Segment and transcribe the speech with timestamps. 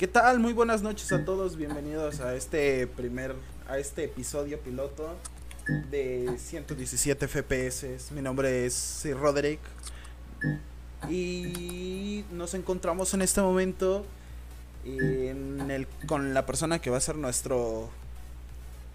[0.00, 0.38] ¿Qué tal?
[0.38, 1.56] Muy buenas noches a todos.
[1.56, 3.34] Bienvenidos a este primer,
[3.68, 5.14] a este episodio piloto
[5.90, 8.10] de 117 FPS.
[8.12, 9.60] Mi nombre es Sir Roderick
[11.10, 14.06] y nos encontramos en este momento
[14.86, 17.90] en el, con la persona que va a ser nuestro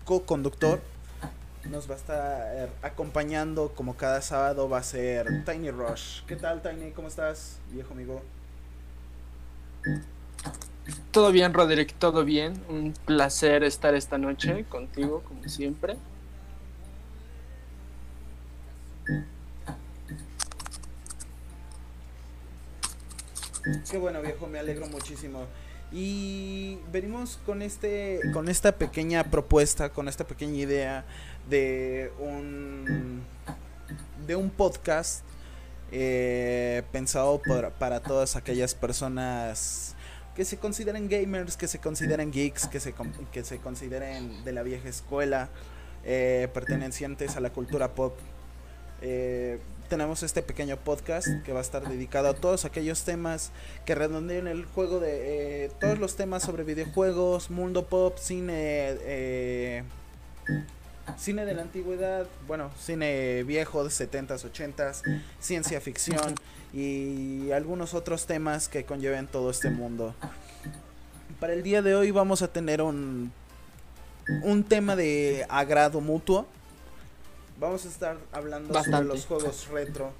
[0.06, 0.82] co-conductor.
[1.66, 6.24] Nos va a estar acompañando como cada sábado va a ser Tiny Rush.
[6.26, 6.94] ¿Qué tal Tiny?
[6.94, 8.24] ¿Cómo estás, viejo amigo?
[11.12, 12.62] Todo bien, Roderick, todo bien.
[12.70, 15.98] Un placer estar esta noche contigo, como siempre.
[23.90, 25.46] Qué bueno, viejo, me alegro muchísimo.
[25.92, 31.06] Y venimos con este con esta pequeña propuesta, con esta pequeña idea
[31.50, 33.22] de un
[34.28, 35.24] de un podcast
[35.92, 37.42] eh, pensado
[37.80, 39.96] para todas aquellas personas
[40.36, 42.94] que se consideren gamers, que se consideren geeks, que se,
[43.32, 45.50] que se consideren de la vieja escuela,
[46.04, 48.18] eh, pertenecientes a la cultura pop.
[49.02, 53.52] Eh, tenemos este pequeño podcast que va a estar dedicado a todos aquellos temas
[53.86, 59.84] que redondean el juego de eh, todos los temas sobre videojuegos, mundo pop, cine,
[61.18, 66.36] cine de la antigüedad, bueno, cine viejo de 70s, 80s, ciencia ficción
[66.74, 70.14] y algunos otros temas que conlleven todo este mundo.
[71.40, 73.32] Para el día de hoy vamos a tener un,
[74.44, 76.46] un tema de agrado mutuo.
[77.60, 80.12] Vamos a estar hablando sobre los juegos retro.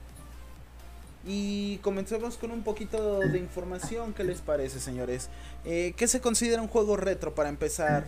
[1.28, 4.14] Y comencemos con un poquito de información.
[4.14, 5.30] ¿Qué les parece, señores?
[5.66, 8.06] Eh, ¿Qué se considera un juego retro para empezar?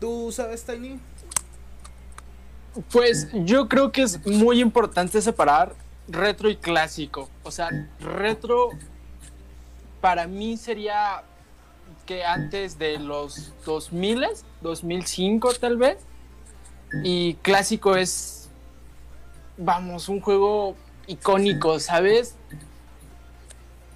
[0.00, 0.98] ¿Tú sabes, Tiny?
[2.90, 5.74] Pues yo creo que es muy importante separar
[6.08, 7.28] retro y clásico.
[7.42, 7.68] O sea,
[8.00, 8.70] retro
[10.00, 11.22] para mí sería
[12.06, 14.26] que antes de los 2000,
[14.60, 15.98] 2005 tal vez.
[17.04, 18.50] Y clásico es,
[19.56, 20.76] vamos, un juego
[21.06, 22.36] icónico, ¿sabes?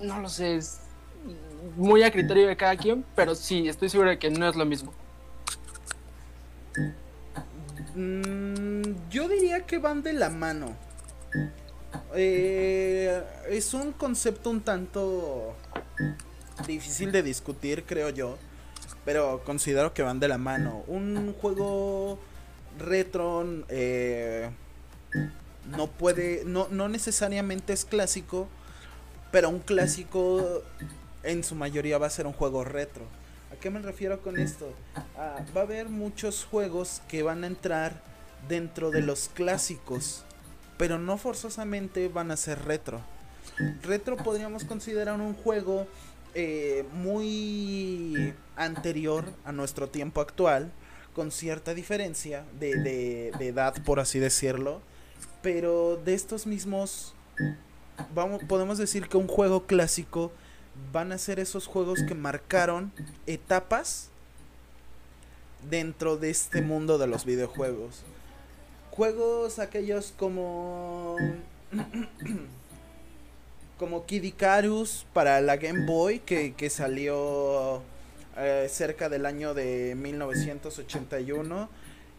[0.01, 0.81] No lo sé, es
[1.77, 4.65] muy a criterio de cada quien, pero sí, estoy seguro de que no es lo
[4.65, 4.93] mismo.
[7.97, 10.77] Mm, yo diría que van de la mano.
[12.15, 15.57] Eh, es un concepto un tanto
[16.67, 18.37] difícil de discutir, creo yo.
[19.07, 20.85] Pero considero que van de la mano.
[20.87, 22.19] Un juego
[22.79, 24.51] retro eh,
[25.65, 28.47] no puede, no, no necesariamente es clásico,
[29.33, 30.63] pero un clásico
[31.23, 33.05] en su mayoría va a ser un juego retro.
[33.53, 34.73] ¿A qué me refiero con esto?
[35.17, 38.03] Ah, va a haber muchos juegos que van a entrar
[38.49, 40.25] dentro de los clásicos
[40.77, 43.01] pero no forzosamente van a ser retro.
[43.83, 45.87] Retro podríamos considerar un juego
[46.35, 50.71] eh, muy anterior a nuestro tiempo actual,
[51.15, 54.83] con cierta diferencia de, de, de, edad, por así decirlo,
[55.41, 57.15] pero de estos mismos,
[58.15, 60.31] vamos, podemos decir que un juego clásico
[60.93, 62.93] van a ser esos juegos que marcaron
[63.27, 64.09] etapas
[65.69, 68.03] dentro de este mundo de los videojuegos.
[68.91, 71.17] Juegos aquellos como.
[73.79, 77.83] como Kid Icarus para la Game Boy, que, salió
[78.37, 81.69] eh, cerca del año de 1981.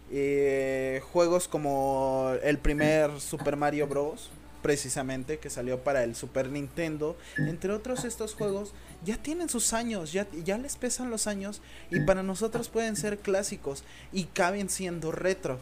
[0.10, 4.30] Eh, juegos como el primer Super Mario Bros.
[4.62, 7.18] Precisamente, que salió para el Super Nintendo.
[7.38, 8.74] Entre otros, estos juegos
[9.06, 11.62] ya tienen sus años, ya, les pesan los años.
[11.92, 13.84] Y para nosotros pueden ser clásicos.
[14.12, 15.60] Y caben siendo retro.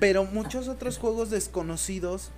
[0.00, 2.30] Pero muchos otros juegos desconocidos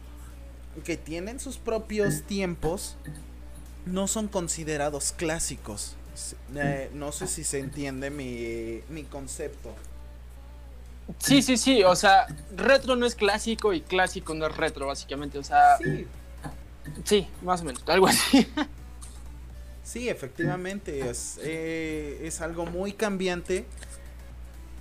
[0.85, 2.97] que tienen sus propios tiempos
[3.87, 5.97] no son considerados clásicos.
[6.55, 9.75] Eh, no sé si se entiende mi, mi concepto.
[11.19, 12.27] Sí, sí, sí, o sea,
[12.57, 15.77] retro no es clásico y clásico no es retro, básicamente, o sea...
[15.79, 16.07] Sí.
[17.05, 18.47] Sí, más o menos, algo así.
[19.83, 23.67] Sí, efectivamente, es, eh, es algo muy cambiante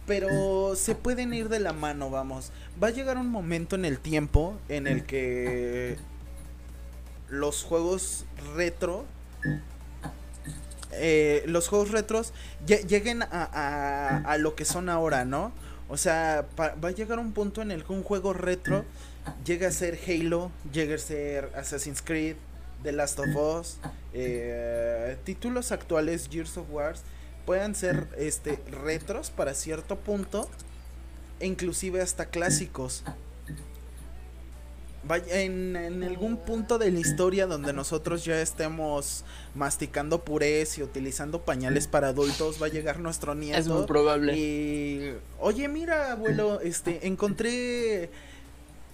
[0.06, 2.52] pero se pueden ir de la mano, vamos.
[2.82, 5.98] Va a llegar un momento en el tiempo en el que
[7.30, 9.06] los juegos retro,
[10.92, 12.34] eh, los juegos retros
[12.66, 15.54] lleguen a, a, lo que son ahora, ¿no?
[15.90, 18.86] O sea, va a llegar un punto en el que un juego retro
[19.46, 22.36] llega a ser Halo, llega a ser Assassin's Creed,
[22.84, 23.78] The Last of Us,
[24.14, 27.04] eh, títulos actuales, Gears of Wars
[27.46, 30.50] puedan ser este retros para cierto punto
[31.40, 33.04] e inclusive hasta clásicos.
[35.06, 40.84] Vaya en, en, algún punto de la historia donde nosotros ya estemos masticando purés y
[40.84, 44.38] utilizando pañales para adultos va a llegar nuestro nieto es muy probable.
[44.38, 48.10] y oye mira abuelo este encontré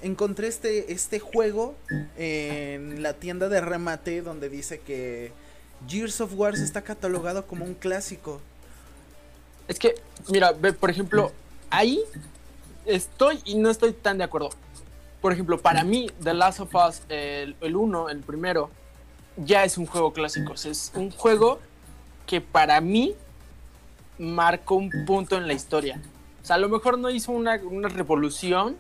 [0.01, 1.75] encontré este este juego
[2.17, 5.31] en la tienda de remate donde dice que
[5.87, 8.41] Gears of War está catalogado como un clásico
[9.67, 9.93] es que
[10.31, 11.31] mira por ejemplo
[11.69, 12.01] ahí
[12.85, 14.49] estoy y no estoy tan de acuerdo
[15.21, 18.69] por ejemplo, para mí, The Last of Us, el, el uno, el primero,
[19.37, 20.53] ya es un juego clásico.
[20.53, 21.59] es un juego
[22.25, 23.15] que para mí
[24.17, 26.01] marcó un punto en la historia.
[26.41, 28.77] O sea, a lo mejor no hizo una, una revolución,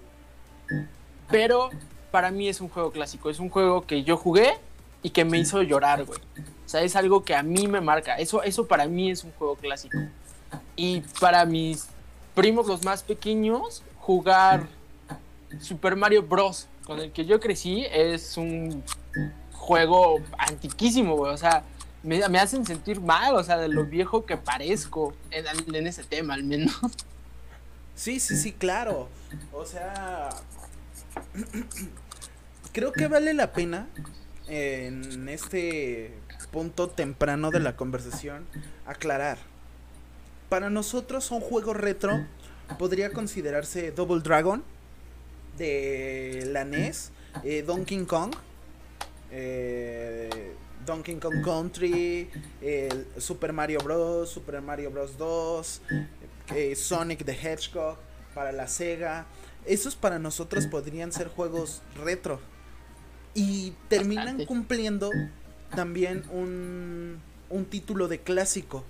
[1.29, 1.69] pero
[2.11, 3.29] para mí es un juego clásico.
[3.29, 4.57] Es un juego que yo jugué
[5.01, 6.19] y que me hizo llorar, güey.
[6.65, 8.15] O sea, es algo que a mí me marca.
[8.15, 9.97] Eso, eso para mí es un juego clásico.
[10.75, 11.87] Y para mis
[12.35, 14.67] primos, los más pequeños, jugar
[15.59, 16.67] Super Mario Bros.
[16.85, 18.83] con el que yo crecí es un
[19.51, 21.33] juego antiquísimo, güey.
[21.33, 21.63] O sea,
[22.03, 26.33] me, hacen sentir mal, o sea, de lo viejo que parezco en, en ese tema,
[26.33, 26.75] al menos.
[27.95, 29.09] Sí, sí, sí, claro.
[29.51, 30.29] O sea,
[32.71, 33.89] creo que vale la pena
[34.47, 36.13] en este
[36.49, 38.47] punto temprano de la conversación
[38.85, 39.37] aclarar.
[40.47, 42.25] Para nosotros un juego retro
[42.77, 44.63] podría considerarse Double Dragon
[45.59, 47.11] de la NES,
[47.43, 48.33] eh, Donkey Kong,
[49.29, 50.53] eh,
[50.85, 52.29] Donkey Kong Country,
[53.17, 55.17] Super Mario Bros., Super Mario Bros.
[55.17, 55.81] 2,
[56.55, 57.97] eh, Sonic the Hedgehog
[58.33, 59.27] para la Sega.
[59.65, 62.39] Esos para nosotros podrían ser juegos retro.
[63.35, 65.11] Y terminan cumpliendo
[65.75, 68.83] también un, un título de clásico.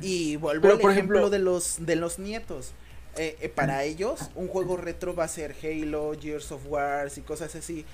[0.00, 2.72] Y vuelvo al ejemplo de los, de los nietos.
[3.16, 7.20] Eh, eh, para ellos un juego retro va a ser Halo, Gears of War y
[7.20, 7.84] cosas así.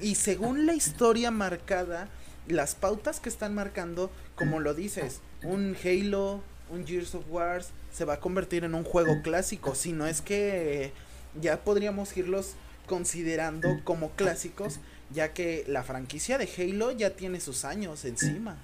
[0.00, 2.08] Y según la historia marcada,
[2.48, 6.40] las pautas que están marcando, como lo dices, un Halo,
[6.70, 7.62] un Gears of War
[7.92, 9.74] se va a convertir en un juego clásico.
[9.74, 10.92] Si no es que
[11.40, 12.54] ya podríamos irlos
[12.86, 14.80] considerando como clásicos,
[15.12, 18.56] ya que la franquicia de Halo ya tiene sus años encima.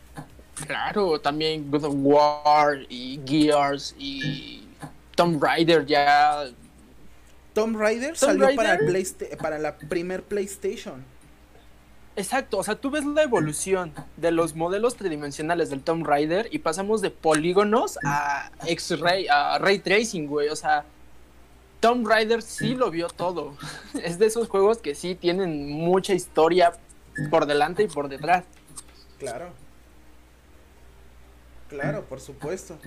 [0.67, 4.66] Claro, también God of War y Gears y
[5.17, 6.45] Tomb Raider ya.
[7.55, 8.79] Tomb Raider salió Para,
[9.41, 11.05] para la primer PlayStation.
[12.15, 16.61] Exacto, o sea, tú ves la evolución de los modelos tridimensionales del Tomb Raider y
[16.61, 20.49] pasamos de polígonos a X-Ray, a Ray Tracing, güey.
[20.49, 20.87] O sea,
[21.81, 23.55] Tomb Raider sí lo vio todo.
[24.03, 26.73] Es de esos juegos que sí tienen mucha historia
[27.31, 28.45] por delante y por detrás.
[29.19, 29.51] Claro.
[31.69, 32.79] Claro, por supuesto.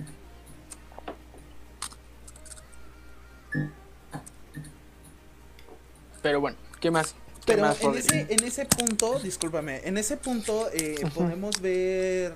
[6.22, 7.14] Pero bueno, ¿qué más?
[7.46, 12.34] Pero en, ese, en ese punto, discúlpame, en ese punto eh, podemos ver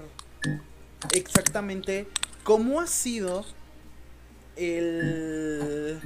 [1.12, 2.08] exactamente
[2.42, 3.44] cómo ha sido
[4.56, 6.00] el,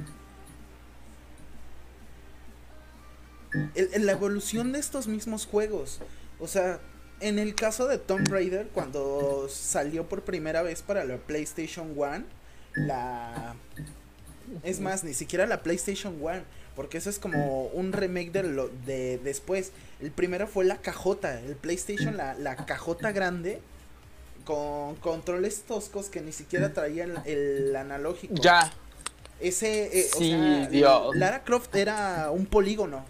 [3.75, 6.01] el, la evolución de estos mismos juegos.
[6.39, 6.79] O sea,
[7.19, 12.23] en el caso de Tomb Raider, cuando salió por primera vez para la PlayStation 1,
[12.75, 13.55] la...
[14.63, 16.43] Es más, ni siquiera la PlayStation 1
[16.79, 19.73] porque eso es como un remake de, lo, de después.
[19.99, 23.59] El primero fue la cajota, el PlayStation, la, la cajota grande.
[24.45, 28.33] Con controles toscos que ni siquiera traían el, analógico.
[28.35, 28.71] Ya.
[29.41, 33.03] Ese, eh, o sea, Lara Croft era un polígono.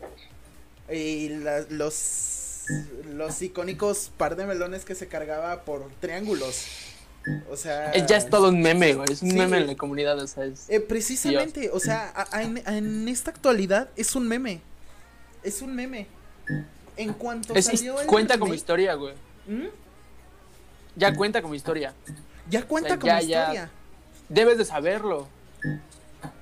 [0.92, 1.30] Y
[1.70, 2.66] los,
[3.13, 6.66] los icónicos par de melones que se cargaba por triángulos.
[7.50, 7.96] O sea.
[8.06, 9.12] Ya es todo un meme, güey.
[9.12, 10.46] Es un meme en la comunidad, o sea.
[10.46, 10.70] Es...
[10.70, 14.62] Eh, precisamente, o sea, en, esta actualidad es un meme.
[15.44, 16.08] Es un meme.
[16.98, 19.14] En cuanto salió Cuenta como historia, güey.
[19.48, 19.68] ¿Mm?
[20.96, 21.94] Ya cuenta como historia.
[22.50, 23.70] Ya cuenta como historia.
[24.28, 25.28] Debes de saberlo.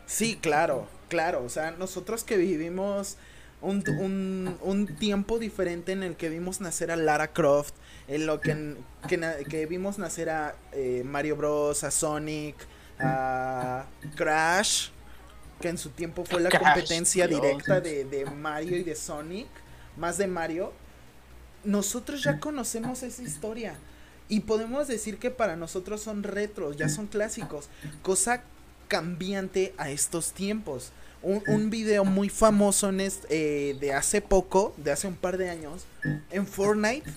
[0.06, 1.44] Sí, claro, claro.
[1.44, 3.18] O sea, nosotros que vivimos
[3.62, 7.74] un, un, un tiempo diferente en el que vimos nacer a Lara Croft
[8.08, 8.76] en lo que,
[9.08, 12.56] que, vimos nacer a eh, Mario Bros, a Sonic,
[13.00, 13.86] a
[14.16, 14.90] Crash,
[15.60, 19.48] que en su tiempo fue la competencia directa de, de, Mario y de Sonic,
[19.98, 20.72] más de Mario,
[21.64, 23.76] nosotros ya conocemos esa historia.
[24.30, 27.70] Y podemos decir que para nosotros son retros, ya son clásicos,
[28.02, 28.44] cosa
[28.88, 30.92] cambiante a estos tiempos.
[31.22, 35.50] Un, un video muy famoso en este, de hace poco, de hace un par de
[35.50, 35.86] años,
[36.30, 37.10] en Fortnite,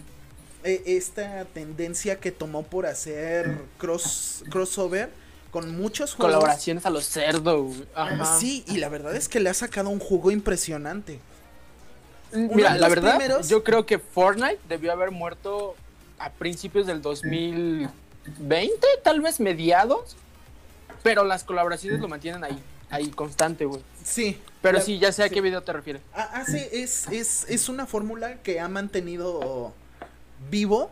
[0.64, 5.10] e, esta tendencia que tomó por hacer cross, crossover
[5.50, 6.34] con muchos juegos.
[6.34, 7.76] Colaboraciones a los cerdos.
[8.38, 11.20] Sí, y la verdad es que le ha sacado un jugo impresionante.
[12.32, 15.74] Mira, la verdad, yo creo que Fortnite debió haber muerto
[16.18, 17.90] a principios del 2020,
[19.02, 20.16] tal vez mediados,
[21.02, 22.58] pero las colaboraciones lo mantienen ahí,
[22.90, 23.82] ahí constante, güey.
[24.04, 24.40] Sí.
[24.62, 26.02] Pero sí, ya sé a qué video te refieres.
[26.14, 29.72] Ah, ah sí, es, es, es una fórmula que ha mantenido
[30.48, 30.90] vivo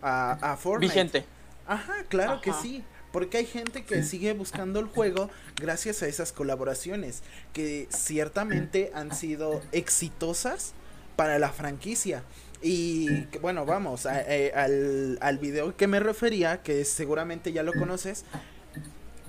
[0.00, 0.92] a, a Fortnite.
[0.92, 1.24] Vigente.
[1.66, 2.84] Ajá, claro que sí.
[3.12, 5.30] Porque hay gente que sigue buscando el juego
[5.60, 10.72] gracias a esas colaboraciones que ciertamente han sido exitosas
[11.14, 12.24] para la franquicia.
[12.60, 18.24] Y bueno, vamos eh, al, al video que me refería, que seguramente ya lo conoces.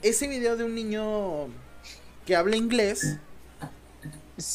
[0.01, 1.47] Ese video de un niño
[2.25, 3.17] que habla inglés,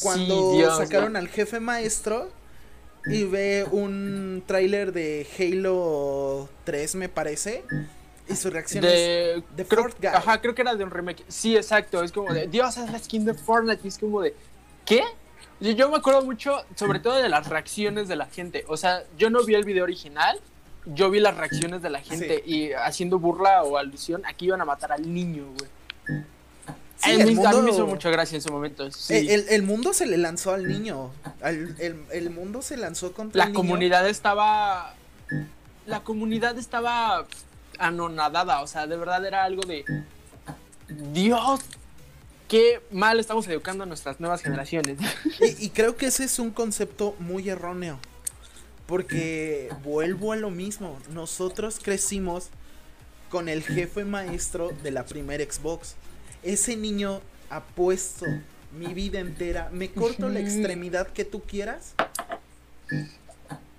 [0.01, 2.31] cuando sacaron al jefe maestro
[3.05, 7.63] y ve un tráiler de Halo 3, me parece
[8.31, 11.23] y su reacción de, de creo, Ajá, creo que era de un remake.
[11.27, 12.03] Sí, exacto.
[12.03, 13.81] Es como de, Dios, es la skin de Fortnite.
[13.83, 14.35] Y es como de,
[14.85, 15.03] ¿qué?
[15.59, 18.65] Yo, me acuerdo mucho, sobre todo de las reacciones de la gente.
[18.67, 20.39] O sea, yo no vi el video original,
[20.85, 24.65] yo vi las reacciones de la gente y haciendo burla o alusión, aquí iban a
[24.65, 26.23] matar al niño, güey.
[27.03, 28.87] Sí, el mundo, a mí me hizo mucha gracia en ese momento.
[29.09, 31.11] El, mundo se le lanzó al niño.
[31.41, 33.57] el, mundo se lanzó contra la el niño.
[33.57, 34.95] comunidad estaba.
[35.85, 37.25] La comunidad estaba
[37.79, 39.83] anonadada, o sea, de verdad era algo de
[41.13, 41.61] Dios,
[42.47, 44.99] qué mal estamos educando a nuestras nuevas generaciones.
[45.59, 47.99] Y, creo que ese es un concepto muy erróneo,
[48.85, 52.49] porque vuelvo a lo mismo, nosotros crecimos
[53.29, 55.95] con el jefe maestro de la primera Xbox.
[56.43, 58.25] Ese niño ha puesto
[58.71, 61.93] mi vida entera, me corto la extremidad que tú quieras,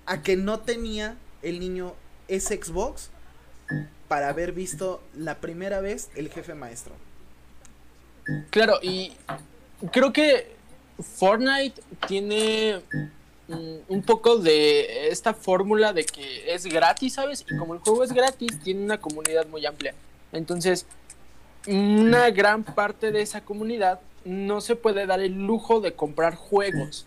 [0.05, 1.93] a que no tenía el niño
[2.27, 3.09] ese Xbox
[4.07, 6.93] para haber visto la primera vez el jefe maestro.
[8.51, 9.13] Claro, y
[9.91, 10.55] creo que
[11.17, 12.81] Fortnite tiene
[13.47, 17.45] mm, un poco de esta fórmula de que es gratis, ¿sabes?
[17.49, 19.93] Y como el juego es gratis, tiene una comunidad muy amplia.
[20.31, 20.85] Entonces,
[21.67, 27.05] una gran parte de esa comunidad no se puede dar el lujo de comprar juegos.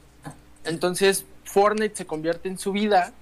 [0.65, 3.13] Entonces, Fortnite se convierte en su vida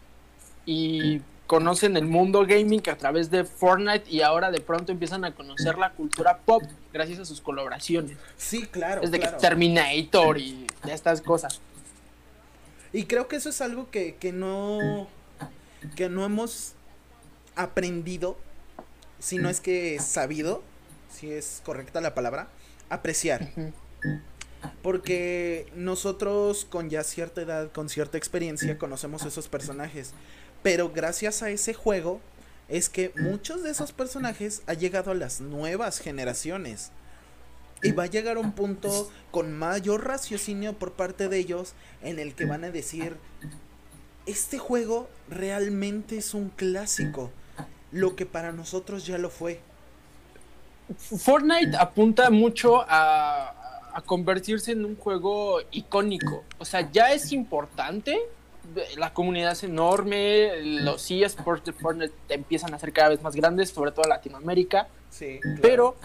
[0.66, 5.34] y conocen el mundo gaming a través de Fortnite y ahora de pronto empiezan a
[5.34, 6.62] conocer la cultura pop
[6.92, 8.16] gracias a sus colaboraciones.
[8.36, 9.02] Sí, claro.
[9.02, 11.60] Desde que Terminator y estas cosas.
[12.92, 15.08] Y creo que eso es algo que, que no
[15.96, 16.72] que no hemos
[17.56, 18.36] aprendido,
[19.18, 20.62] si no es que sabido,
[21.14, 22.48] si es correcta la palabra,
[22.90, 23.50] apreciar.
[24.82, 30.12] Porque nosotros con ya cierta edad, con cierta experiencia, conocemos esos personajes.
[30.62, 32.20] Pero gracias a ese juego
[32.68, 36.90] es que muchos de esos personajes han llegado a las nuevas generaciones.
[37.82, 42.34] Y va a llegar un punto con mayor raciocinio por parte de ellos en el
[42.34, 43.18] que van a decir,
[44.24, 47.30] este juego realmente es un clásico,
[47.92, 49.60] lo que para nosotros ya lo fue.
[50.98, 53.54] Fortnite apunta mucho a,
[53.94, 56.44] a convertirse en un juego icónico.
[56.58, 58.18] O sea, ya es importante,
[58.96, 63.70] la comunidad es enorme, los eSports de Fortnite empiezan a ser cada vez más grandes,
[63.70, 64.88] sobre todo en Latinoamérica.
[65.10, 65.96] Sí, Pero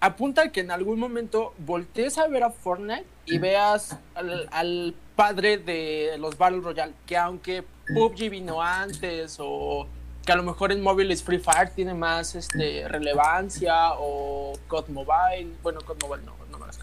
[0.00, 6.16] apunta que en algún momento voltees a ver a Fortnite y veas al, padre de
[6.18, 7.62] los Battle Royale, que aunque
[7.94, 9.86] PUBG vino antes o
[10.24, 15.52] que a lo mejor en móviles Free Fire tiene más este, relevancia o COD Mobile,
[15.62, 16.78] bueno, COD Mobile no, no me las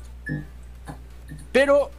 [1.52, 1.92] Pero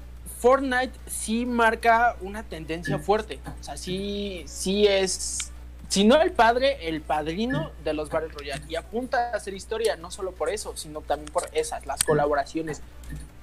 [0.43, 3.39] Fortnite sí marca una tendencia fuerte.
[3.61, 5.53] O sea, sí, sí es,
[5.89, 8.65] si no el padre, el padrino de los Battle Royale.
[8.69, 12.83] Y apunta a hacer historia, no solo por eso, sino también por esas, las colaboraciones.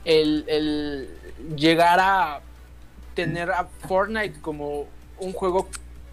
[0.03, 1.09] El,
[1.55, 2.41] llegar a
[3.13, 4.87] tener a Fortnite como
[5.19, 5.69] un juego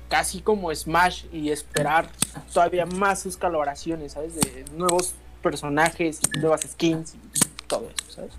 [0.08, 2.08] casi como Smash y esperar
[2.52, 4.34] todavía más sus colaboraciones, ¿sabes?
[4.34, 7.14] De nuevos personajes, nuevas skins
[7.66, 8.32] todo eso, ¿sabes?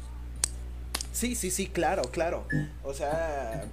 [1.12, 2.46] Sí, sí, sí, claro, claro.
[2.84, 3.66] O sea,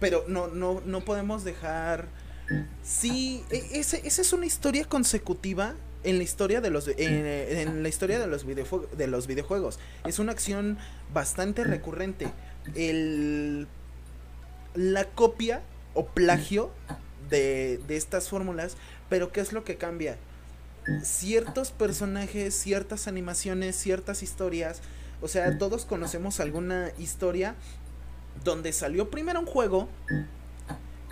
[0.00, 2.08] pero no, no, no podemos dejar.
[2.82, 8.18] Sí, e, esa es una historia consecutiva en la historia de los en, la historia
[8.18, 9.78] de los de los videojuegos.
[10.04, 10.78] Es una acción
[11.12, 12.28] bastante recurrente.
[12.74, 13.68] El
[14.74, 15.62] la copia
[15.94, 16.70] o plagio
[17.28, 18.76] de, de estas fórmulas,
[19.08, 20.16] pero ¿qué es lo que cambia?
[21.02, 24.80] Ciertos personajes, ciertas animaciones, ciertas historias
[25.22, 27.54] o sea, todos conocemos alguna historia
[28.42, 29.88] donde salió primero un juego,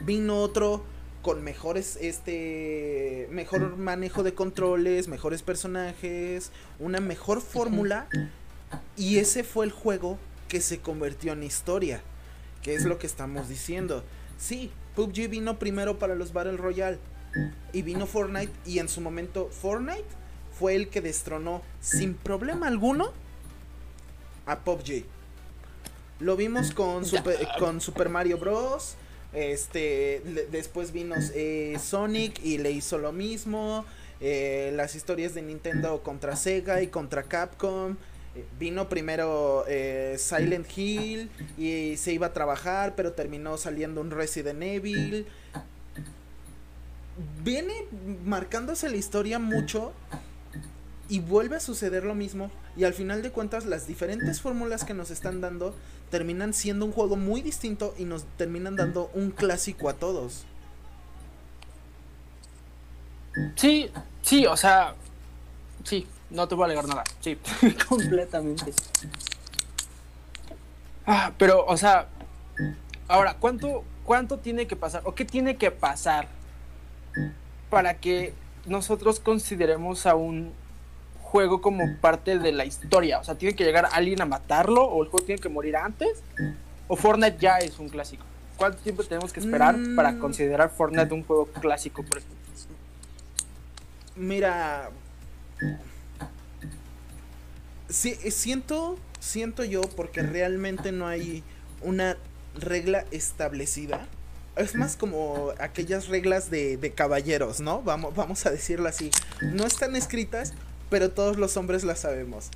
[0.00, 0.82] vino otro
[1.20, 8.08] con mejores, este, mejor manejo de controles, mejores personajes, una mejor fórmula,
[8.96, 10.18] y ese fue el juego
[10.48, 12.00] que se convirtió en historia.
[12.62, 14.02] que es lo que estamos diciendo.
[14.38, 16.98] Sí, PUBG vino primero para los Battle Royale
[17.72, 20.04] y vino Fortnite y en su momento Fortnite
[20.58, 23.12] fue el que destronó sin problema alguno
[24.46, 25.04] a PUBG.
[26.20, 28.96] Lo vimos con Super, con Super Mario Bros.
[29.32, 33.84] Este, después vino eh, Sonic y le hizo lo mismo.
[34.20, 37.96] Eh, las historias de Nintendo contra Sega y contra Capcom.
[38.34, 39.64] Eh, vino primero
[40.16, 45.26] Silent Hill y se iba a trabajar, pero terminó saliendo un Resident Evil.
[47.42, 47.74] Viene
[48.24, 49.92] marcándose la historia mucho
[51.08, 54.94] y vuelve a suceder lo mismo y al final de cuentas las diferentes fórmulas que
[54.94, 55.74] nos están dando
[56.10, 60.44] terminan siendo un juego muy distinto y nos terminan dando un clásico a todos.
[63.56, 63.90] Sí,
[64.22, 64.94] sí, o sea,
[65.84, 67.38] sí, no te voy a alegar nada, sí,
[67.88, 68.72] completamente.
[71.06, 72.08] Ah, pero, o sea,
[73.06, 76.28] ahora, ¿cuánto, ¿cuánto tiene que pasar o qué tiene que pasar
[77.70, 78.34] para que
[78.66, 80.52] nosotros consideremos a un
[81.30, 83.18] juego como parte de la historia.
[83.18, 86.22] O sea, tiene que llegar alguien a matarlo o el juego tiene que morir antes.
[86.86, 88.24] O Fortnite ya es un clásico.
[88.56, 89.94] ¿Cuánto tiempo tenemos que esperar mm.
[89.94, 92.38] para considerar Fortnite un juego clásico, por ejemplo?
[94.16, 94.90] Mira,
[97.88, 101.42] sí, siento, siento yo porque realmente no hay
[101.82, 102.16] una
[102.54, 104.06] regla establecida.
[104.56, 107.82] Es más como aquellas reglas de, caballeros, ¿no?
[107.82, 109.10] Vamos, vamos a decirlo así.
[109.40, 110.52] No están escritas,
[110.90, 112.50] pero todos los hombres la sabemos.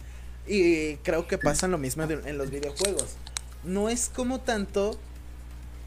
[0.46, 3.16] Y creo que pasa lo mismo en los videojuegos.
[3.62, 4.98] No es como tanto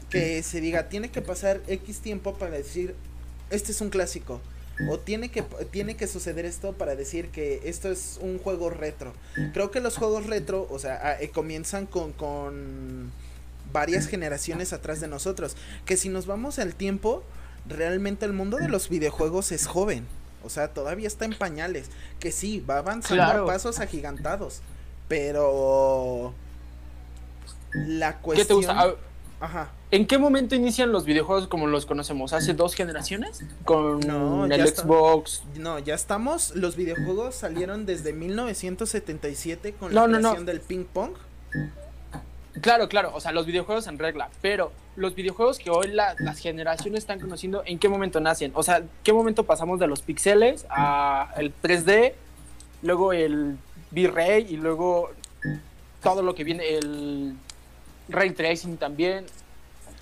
[0.08, 2.94] que se diga, tiene que pasar X tiempo para decir,
[3.50, 4.40] este es un clásico.
[4.88, 9.14] O tiene que, tiene que suceder esto para decir que esto es un juego retro.
[9.54, 13.10] Creo que los juegos retro, o sea, eh, comienzan con, con
[13.72, 15.56] varias generaciones atrás de nosotros.
[15.86, 17.22] Que si nos vamos al tiempo,
[17.66, 20.06] realmente el mundo de los videojuegos es joven.
[20.44, 21.86] O sea, todavía está en pañales.
[22.20, 24.60] Que sí, va avanzando a pasos agigantados.
[25.08, 26.34] Pero.
[27.72, 28.46] La cuestión.
[28.46, 28.96] ¿Qué te gusta?
[29.40, 29.70] Ajá.
[29.90, 32.32] ¿En qué momento inician los videojuegos como los conocemos?
[32.32, 33.44] ¿Hace dos generaciones?
[33.64, 35.42] ¿Con el Xbox?
[35.56, 36.54] no, ya estamos.
[36.56, 41.12] Los videojuegos salieron desde 1977 con la creación del ping pong.
[42.60, 47.00] Claro, claro, o sea, los videojuegos en regla, pero los videojuegos que hoy las generaciones
[47.00, 48.52] están conociendo, ¿en qué momento nacen?
[48.54, 52.14] O sea, ¿qué momento pasamos de los pixeles a el 3D,
[52.82, 53.58] luego el
[53.92, 55.10] V-Ray y luego
[56.02, 57.36] todo lo que viene, el
[58.08, 59.26] Ray Tracing también?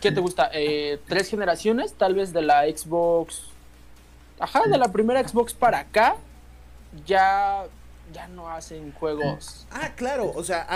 [0.01, 0.51] ¿Qué te gusta?
[0.53, 1.95] Eh, ¿Tres generaciones?
[1.95, 3.45] Tal vez de la Xbox...
[4.39, 6.17] Ajá, de la primera Xbox para acá,
[7.07, 7.67] ya
[8.13, 9.67] ya no hacen juegos.
[9.71, 10.67] Ah, claro, o sea,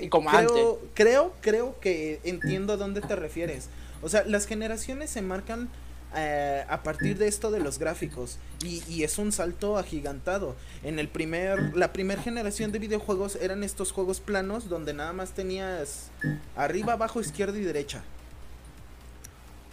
[0.00, 0.90] y como creo, antes.
[0.94, 3.68] creo, creo que entiendo a dónde te refieres.
[4.02, 5.68] O sea, las generaciones se marcan
[6.14, 10.56] eh, a partir de esto de los gráficos y, y, es un salto agigantado.
[10.82, 15.32] En el primer, la primera generación de videojuegos eran estos juegos planos donde nada más
[15.32, 16.10] tenías
[16.56, 18.02] arriba, abajo, izquierda y derecha.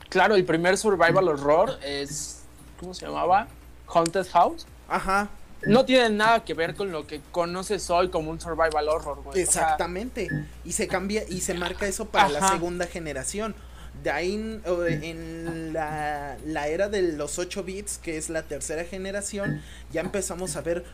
[0.10, 2.44] Claro, el primer survival horror es,
[2.80, 3.48] ¿cómo se llamaba?
[3.88, 4.66] Haunted House.
[4.88, 5.30] Ajá
[5.66, 9.40] no tiene nada que ver con lo que conoces hoy como un survival horror, güey.
[9.42, 10.30] Exactamente.
[10.64, 13.56] y se cambia y se marca eso para la segunda generación.
[14.04, 19.62] De ahí en, la, la, era de los 8 bits, que es la tercera generación,
[19.92, 20.86] ya empezamos a ver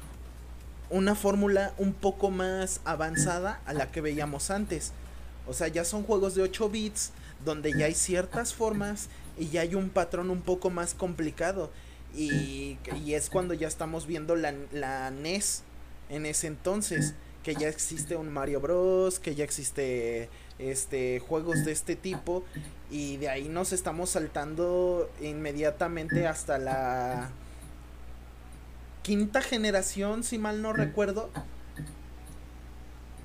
[0.89, 4.93] una fórmula un poco más avanzada a la que veíamos antes.
[5.47, 7.11] O sea, ya son juegos de 8 bits
[7.43, 11.71] donde ya hay ciertas formas y ya hay un patrón un poco más complicado.
[12.15, 15.63] Y, es cuando ya estamos viendo la, la, NES
[16.09, 17.15] en ese entonces.
[17.43, 19.19] Que ya existe un Mario Bros.
[19.19, 20.29] Que ya existe
[20.59, 22.43] este juegos de este tipo.
[22.89, 27.29] Y de ahí nos estamos saltando inmediatamente hasta la
[29.01, 31.29] quinta generación, si mal no recuerdo.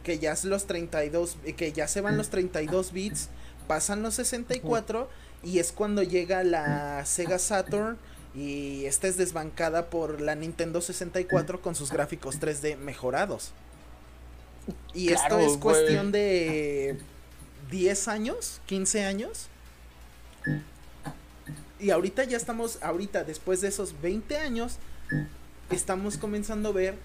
[0.03, 1.37] Que ya es los 32.
[1.57, 3.29] Que ya se van los 32 bits.
[3.67, 5.09] Pasan los 64.
[5.43, 7.97] Y es cuando llega la Sega Saturn
[8.35, 13.53] y esta es desbancada por la Nintendo 64 con sus gráficos 3D mejorados.
[14.95, 16.99] Y esto es cuestión de
[17.71, 19.49] 10 años, 15 años.
[21.81, 24.79] Y ahorita ya estamos, ahorita después de esos 20 años,
[25.71, 26.97] estamos comenzando a ver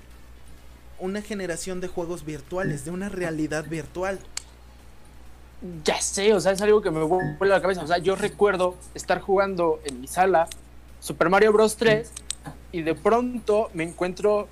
[1.00, 4.20] una generación de juegos virtuales, de una realidad virtual.
[5.84, 7.84] Ya sé, o sea, es algo que me vuelve a la cabeza.
[7.84, 10.48] O sea, yo recuerdo estar jugando en mi sala
[11.00, 11.78] Super Mario Bros.
[11.78, 12.12] 3
[12.72, 14.48] y de pronto me encuentro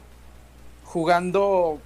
[0.84, 1.80] jugando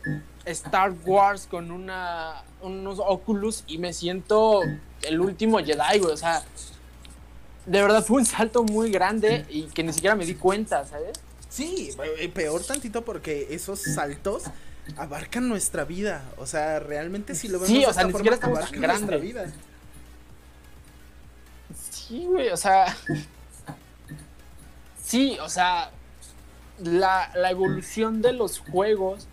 [0.45, 4.61] Star Wars con una unos Oculus y me siento
[5.01, 6.13] el último Jedi, güey.
[6.13, 6.43] O sea,
[7.65, 11.19] de verdad fue un salto muy grande y que ni siquiera me di cuenta, ¿sabes?
[11.49, 14.43] Sí, eh, peor tantito porque esos saltos
[14.97, 16.23] abarcan nuestra vida.
[16.37, 19.51] O sea, realmente si lo vemos sí, o sea, ni siquiera estamos tan nuestra vida.
[21.91, 22.95] Sí, güey, o sea.
[25.03, 25.91] Sí, o sea.
[26.77, 29.29] La, la evolución de los juegos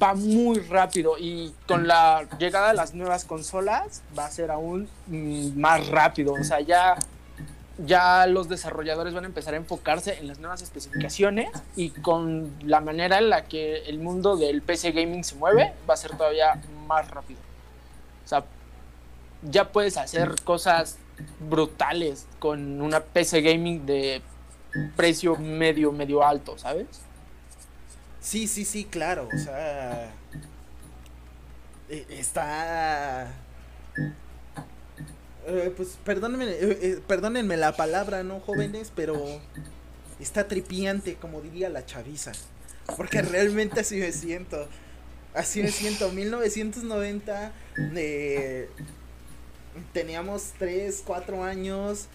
[0.00, 4.88] va muy rápido y con la llegada de las nuevas consolas va a ser aún
[5.06, 6.32] mm, más rápido.
[6.34, 6.96] O sea, ya,
[7.78, 12.80] ya los desarrolladores van a empezar a enfocarse en las nuevas especificaciones y con la
[12.80, 16.60] manera en la que el mundo del PC gaming se mueve va a ser todavía
[16.86, 17.40] más rápido.
[18.24, 18.44] O sea,
[19.42, 20.98] ya puedes hacer cosas
[21.38, 24.22] brutales con una PC gaming de
[24.96, 26.86] precio medio, medio alto, ¿sabes?
[28.24, 29.28] Sí, sí, sí, claro.
[29.32, 30.10] O sea.
[31.90, 33.30] Eh, está.
[35.46, 38.90] Eh, pues perdónenme, eh, perdónenme la palabra, ¿no, jóvenes?
[38.96, 39.22] Pero
[40.18, 42.32] está tripiante, como diría la chaviza.
[42.96, 44.68] Porque realmente así me siento.
[45.34, 46.10] Así me siento.
[46.10, 47.52] 1990,
[49.92, 52.08] teníamos 3, 4 años.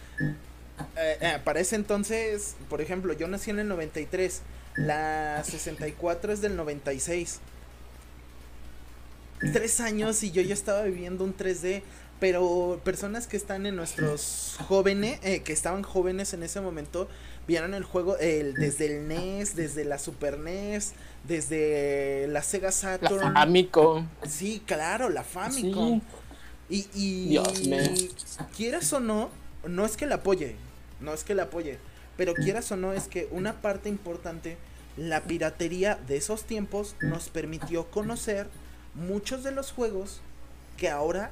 [1.44, 4.42] para ese entonces, por ejemplo, yo nací en el 93.
[4.80, 7.40] La 64 es del 96.
[9.54, 11.82] Tres años y yo ya estaba viviendo un 3D.
[12.20, 17.08] Pero personas que están en nuestros jóvenes, eh, que estaban jóvenes en ese momento,
[17.48, 20.94] vieron el juego el, desde el NES, desde la Super NES,
[21.26, 23.20] desde la Sega Saturn.
[23.20, 24.06] La Famicom.
[24.28, 26.02] Sí, claro, la Famicom.
[26.70, 28.12] Y, y, y
[28.56, 29.30] quieras o no,
[29.66, 30.56] no es que la apoye,
[31.00, 31.80] no es que la apoye,
[32.18, 34.58] pero quieras o no es que una parte importante
[35.00, 38.48] la piratería de esos tiempos nos permitió conocer
[38.94, 40.20] muchos de los juegos
[40.78, 41.32] que ahora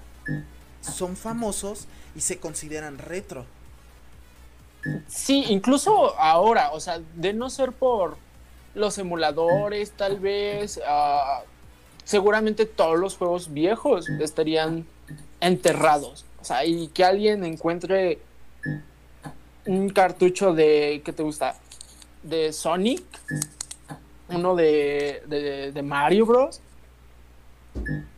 [0.82, 3.46] son famosos y se consideran retro.
[5.08, 8.18] Sí, incluso ahora, o sea, de no ser por
[8.74, 11.42] los emuladores, tal vez, ah,
[12.06, 14.86] seguramente todos los juegos viejos estarían
[15.42, 16.26] enterrados.
[16.40, 18.20] O sea, y que alguien encuentre
[19.66, 21.56] un cartucho de, ¿qué te gusta?
[22.24, 23.04] De Sonic
[24.30, 26.62] uno de, de, Mario Bros.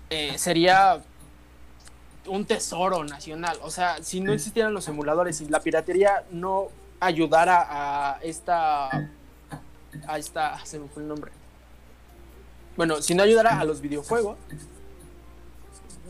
[0.10, 1.02] Eh, sería
[2.26, 3.58] un tesoro nacional.
[3.62, 6.70] O sea, si no existieran los emuladores y la piratería no
[7.00, 9.10] ayudara a esta.
[10.08, 10.66] A esta.
[10.66, 11.32] Se me fue el nombre.
[12.76, 14.38] Bueno, si no ayudara a los videojuegos,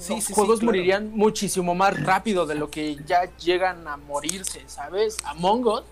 [0.07, 5.17] los juegos morirían muchísimo más rápido de lo que ya llegan a morirse, ¿sabes?
[5.25, 5.83] Among Us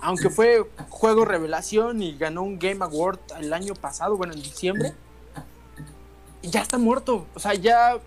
[0.00, 4.92] aunque fue juego revelación y ganó un Game Award el año pasado, bueno, en diciembre,
[6.42, 7.26] ya está muerto.
[7.34, 7.98] O sea, ya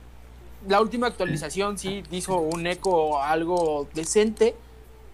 [0.68, 4.56] la última actualización sí hizo un eco algo decente,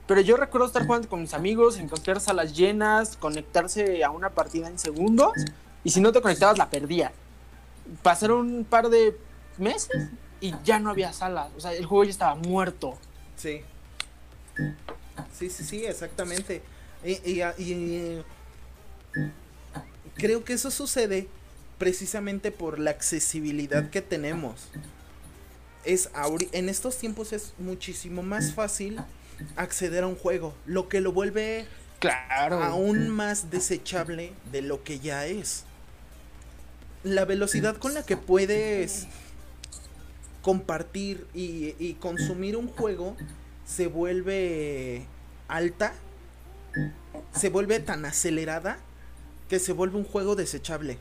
[0.07, 4.67] pero yo recuerdo estar jugando con mis amigos, encontrar salas llenas, conectarse a una partida
[4.67, 5.33] en segundos,
[5.83, 7.11] y si no te conectabas la perdía.
[8.01, 9.17] Pasaron un par de
[9.57, 10.09] meses
[10.41, 12.95] y ya no había salas, o sea, el juego ya estaba muerto.
[13.35, 13.61] Sí.
[15.37, 16.61] Sí, sí, sí, exactamente.
[17.03, 17.41] Y,
[20.15, 21.27] creo que eso sucede
[21.77, 24.69] precisamente por la accesibilidad que tenemos.
[25.83, 26.09] Es
[26.51, 28.99] en estos tiempos es muchísimo más fácil
[29.55, 31.67] acceder a un juego, lo que lo vuelve
[31.99, 32.63] claro.
[32.63, 35.63] aún más desechable de lo que ya es.
[37.03, 39.05] La velocidad con la que puedes
[40.41, 43.15] compartir y consumir un juego
[43.65, 45.05] se vuelve
[45.47, 45.93] alta,
[47.33, 48.77] se vuelve tan acelerada
[49.49, 50.97] que se vuelve un juego desechable.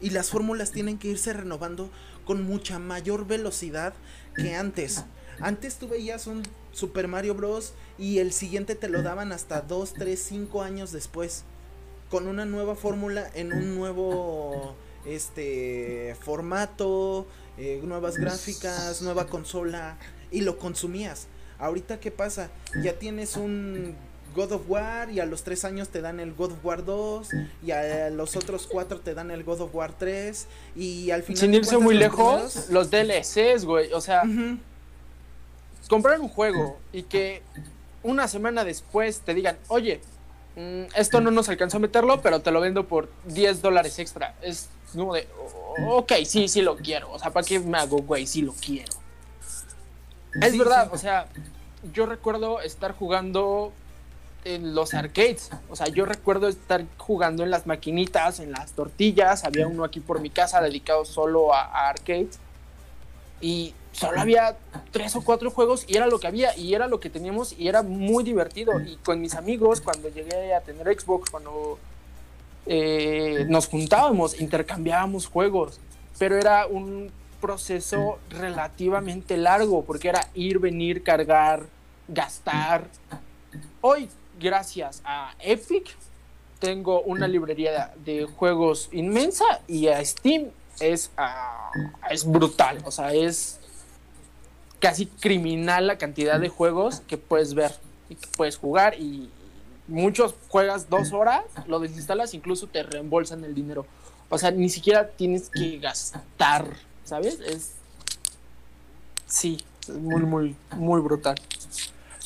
[0.00, 1.90] Y las fórmulas tienen que irse renovando
[2.24, 3.94] con mucha mayor velocidad
[4.36, 5.04] que antes.
[5.40, 7.72] Antes tú veías un Super Mario Bros.
[7.98, 11.44] y el siguiente te lo daban hasta 2, 3, 5 años después.
[12.10, 17.26] Con una nueva fórmula en un nuevo este formato,
[17.58, 19.98] eh, nuevas gráficas, nueva consola
[20.30, 21.26] y lo consumías.
[21.64, 22.50] Ahorita, ¿qué pasa?
[22.82, 23.94] Ya tienes un
[24.34, 27.28] God of War y a los tres años te dan el God of War 2
[27.64, 30.46] y a los otros cuatro te dan el God of War 3
[30.76, 31.40] y al final...
[31.40, 34.24] Sin irse muy lejos, los DLCs, güey, o sea,
[35.88, 37.40] comprar un juego y que
[38.02, 40.02] una semana después te digan, oye,
[40.56, 44.34] mm, esto no nos alcanzó a meterlo, pero te lo vendo por 10 dólares extra.
[44.42, 45.26] Es como de,
[45.88, 47.10] ok, sí, sí lo quiero.
[47.10, 48.26] O sea, ¿para qué me hago, güey?
[48.26, 48.92] Sí lo quiero.
[50.40, 51.28] Es verdad, o sea,
[51.92, 53.72] yo recuerdo estar jugando
[54.44, 55.50] en los arcades.
[55.70, 59.44] O sea, yo recuerdo estar jugando en las maquinitas, en las tortillas.
[59.44, 62.38] Había uno aquí por mi casa dedicado solo a, arcades.
[63.40, 64.56] y solo había
[64.90, 67.68] tres o cuatro juegos y era lo que había y era lo que teníamos y
[67.68, 68.80] era muy divertido.
[68.80, 71.78] Y con mis amigos, cuando llegué a tener Xbox, cuando
[72.66, 75.80] eh, nos juntábamos, intercambiábamos juegos,
[76.18, 81.66] pero era un proceso relativamente largo porque era ir, venir, cargar,
[82.08, 82.88] gastar.
[83.80, 85.96] Hoy, gracias a Epic,
[86.58, 91.70] tengo una librería de juegos inmensa y a Steam es, ah,
[92.10, 92.78] es brutal.
[92.84, 93.60] O sea, es
[94.80, 97.72] casi criminal la cantidad de juegos que puedes ver
[98.08, 98.94] y que puedes jugar.
[98.98, 99.30] Y
[99.88, 103.86] muchos juegas dos horas, lo desinstalas, incluso te reembolsan el dinero.
[104.28, 106.66] O sea, ni siquiera tienes que gastar,
[107.04, 107.40] ¿sabes?
[107.40, 107.72] Es.
[109.26, 111.36] Sí, es muy, muy, muy brutal.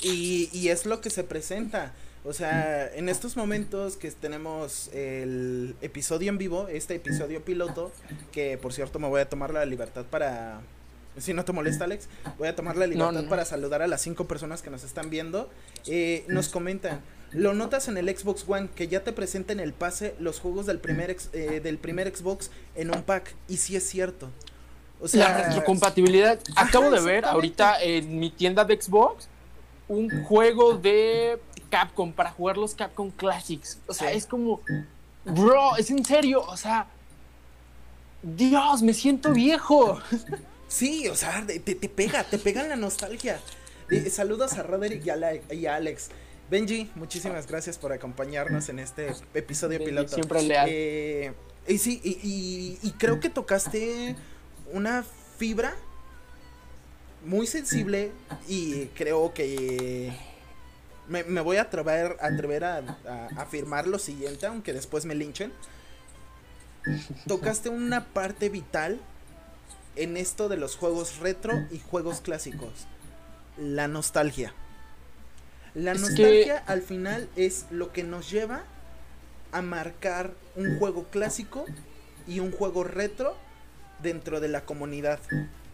[0.03, 1.93] Y, y es lo que se presenta.
[2.25, 7.93] O sea, en estos momentos que tenemos el episodio en vivo, este episodio piloto,
[8.33, 10.61] que por cierto me voy a tomar la libertad para...
[11.17, 14.29] Si no te molesta, Alex, voy a tomar la libertad para saludar a las cinco
[14.29, 15.49] personas que nos están viendo.
[15.87, 17.01] Eh, nos comentan,
[17.33, 20.67] lo notas en el Xbox One, que ya te presenta en el pase los juegos
[20.67, 23.35] del primer, eh, del primer Xbox en un pack.
[23.49, 24.31] Y sí es cierto.
[25.01, 26.39] O sea, la retrocompatibilidad.
[26.57, 29.29] Acabo de ver ahorita en mi tienda de Xbox
[29.89, 33.79] un juego de Capcom para jugar los Capcom Classics.
[33.87, 34.61] O sea, es como,
[35.25, 36.87] bro, es en serio, o sea,
[38.23, 40.01] Dios, me siento viejo.
[40.69, 43.41] Sí, o sea, te, te pega, te pega la nostalgia.
[43.91, 45.03] Eh, saludos a Roderick
[45.51, 46.11] y a, Alex.
[46.51, 50.15] Benji, muchísimas gracias por acompañarnos en este episodio piloto.
[50.15, 50.69] Siempre leal.
[50.71, 51.33] Eh,
[51.67, 54.15] y sí, y, y creo que tocaste
[54.71, 55.07] una
[55.39, 55.75] fibra
[57.25, 58.13] muy sensible
[58.47, 60.13] y creo que
[61.09, 62.79] me, voy a atrever, a, atrever a,
[63.37, 65.53] afirmar lo siguiente, aunque después me linchen.
[67.27, 69.01] Tocaste una parte vital
[69.97, 72.87] en esto de los juegos retro y juegos clásicos.
[73.57, 74.55] La nostalgia.
[75.75, 78.65] La nostalgia al final es lo que nos lleva
[79.53, 81.65] a marcar un juego clásico
[82.27, 83.37] y un juego retro
[84.03, 85.21] dentro de la comunidad.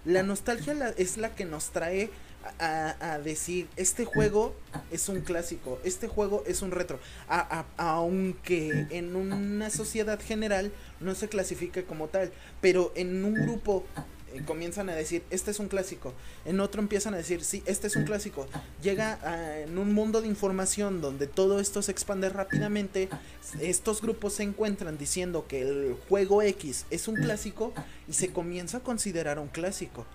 [0.05, 2.11] La nostalgia es la que nos trae
[2.59, 4.55] a, decir, este juego
[4.91, 6.99] es un clásico, este juego es un retro,
[7.77, 13.87] aunque en una sociedad general no se clasifique como tal, pero en un grupo
[14.35, 16.13] eh, comienzan a decir, este es un clásico,
[16.45, 18.47] en otro empiezan a decir, sí, este es un clásico,
[18.83, 19.19] llega
[19.63, 23.09] en un mundo de información donde todo esto se expande rápidamente,
[23.61, 27.73] estos grupos se encuentran diciendo que el juego X es un clásico
[28.09, 30.07] y se comienza a considerar un clásico.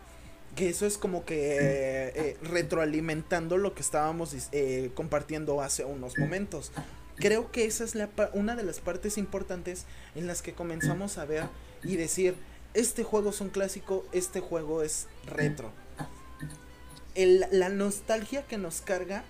[0.56, 6.72] Que eso es como que eh, retroalimentando lo que estábamos eh, compartiendo hace unos momentos.
[7.16, 11.26] Creo que esa es la una de las partes importantes en las que comenzamos a
[11.26, 11.44] ver
[11.84, 12.36] y decir,
[12.74, 15.72] este juego es un clásico, este juego es retro.
[17.16, 19.24] El, la nostalgia que nos carga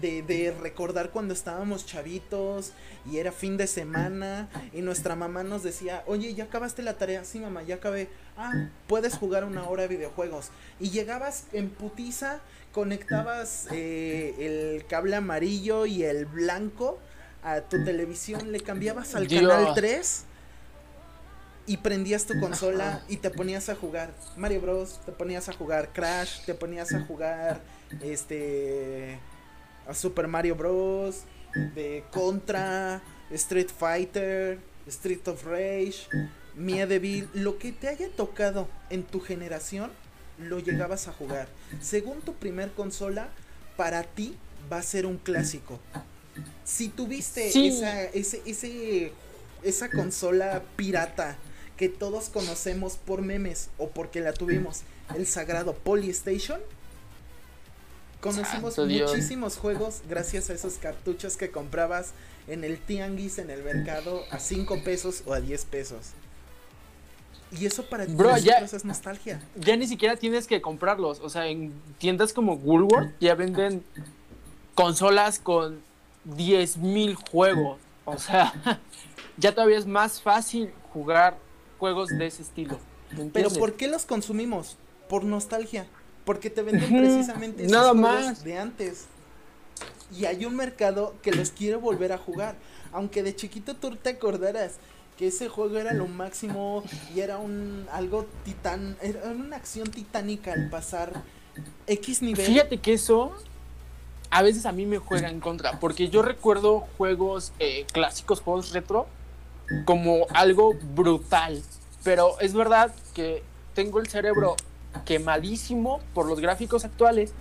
[0.00, 2.72] de, recordar cuando estábamos chavitos
[3.10, 7.24] y era fin de semana y nuestra mamá nos decía, oye, ¿ya acabaste la tarea?
[7.24, 8.08] Sí, mamá, ya acabé.
[8.36, 10.50] Ah, puedes jugar una hora de videojuegos.
[10.80, 12.40] Y llegabas en putiza,
[12.72, 16.98] conectabas eh, el cable amarillo y el blanco
[17.44, 20.24] a tu televisión, le cambiabas al canal 3
[21.66, 25.92] y prendías tu consola y te ponías a jugar Mario Bros, te ponías a jugar
[25.92, 27.60] Crash, te ponías a jugar
[28.00, 29.18] este
[29.86, 31.22] a Super Mario Bros,
[31.74, 36.08] de Contra, Street Fighter, Street of Rage,
[36.56, 39.90] Devil, lo que te haya tocado en tu generación,
[40.38, 41.48] lo llegabas a jugar.
[41.80, 43.28] Según tu primer consola,
[43.76, 44.36] para ti
[44.70, 45.80] va a ser un clásico.
[46.64, 49.12] Si tuviste esa, ese, ese,
[49.62, 51.36] esa consola pirata
[51.82, 54.82] que todos conocemos por memes o porque la tuvimos,
[55.16, 56.60] el sagrado Polystation,
[58.20, 62.12] Conocimos muchísimos juegos gracias a esos cartuchos que comprabas
[62.46, 66.10] en el tianguis, en el mercado, a 5 pesos o a 10 pesos.
[67.50, 68.12] Y eso para ti
[68.72, 69.42] es nostalgia.
[69.56, 71.18] Ya ni siquiera tienes que comprarlos.
[71.18, 73.82] O sea, en tiendas como Woolworth ya venden
[74.76, 75.82] consolas con
[76.28, 77.80] 10.000 juegos.
[78.04, 78.78] O sea,
[79.36, 81.36] ya todavía es más fácil jugar
[81.82, 82.78] juegos de ese estilo.
[83.32, 84.76] Pero ¿por qué los consumimos?
[85.08, 85.84] Por nostalgia.
[86.24, 88.44] Porque te venden precisamente esos Nada más.
[88.44, 89.06] de antes.
[90.16, 92.54] Y hay un mercado que los quiere volver a jugar.
[92.92, 94.74] Aunque de chiquito tú te acordarás
[95.18, 100.52] que ese juego era lo máximo y era un algo titán, era una acción titánica
[100.52, 101.12] al pasar
[101.88, 102.46] X nivel.
[102.46, 103.32] Fíjate que eso
[104.30, 108.70] a veces a mí me juega en contra, porque yo recuerdo juegos eh, clásicos, juegos
[108.70, 109.08] retro,
[109.84, 111.62] como algo brutal.
[112.04, 113.42] Pero es verdad que
[113.74, 114.56] tengo el cerebro
[115.04, 117.32] quemadísimo por los gráficos actuales,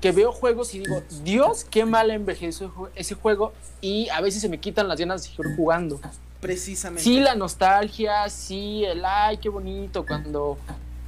[0.00, 4.48] que veo juegos y digo, Dios, qué mal envejeció ese juego y a veces se
[4.48, 6.00] me quitan las ganas de seguir jugando.
[6.40, 7.02] Precisamente.
[7.02, 10.58] Sí, la nostalgia, sí, el ay, qué bonito cuando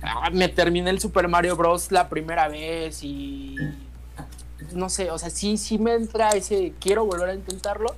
[0.03, 1.92] ah, me terminé el Super Mario Bros.
[1.92, 3.57] la primera vez y
[4.73, 7.94] no sé, o sea, sí, sí me entra ese quiero volver a intentarlo,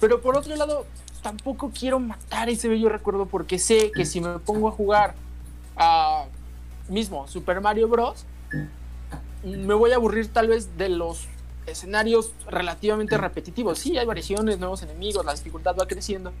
[0.00, 0.84] pero por otro lado,
[1.22, 5.14] tampoco quiero matar ese bello recuerdo porque sé que si me pongo a jugar
[5.76, 6.26] a
[6.88, 8.26] mismo Super Mario Bros,
[9.44, 11.26] me voy a aburrir tal vez de los
[11.66, 13.78] escenarios relativamente repetitivos.
[13.78, 16.32] Sí, hay variaciones, nuevos enemigos, la dificultad va creciendo.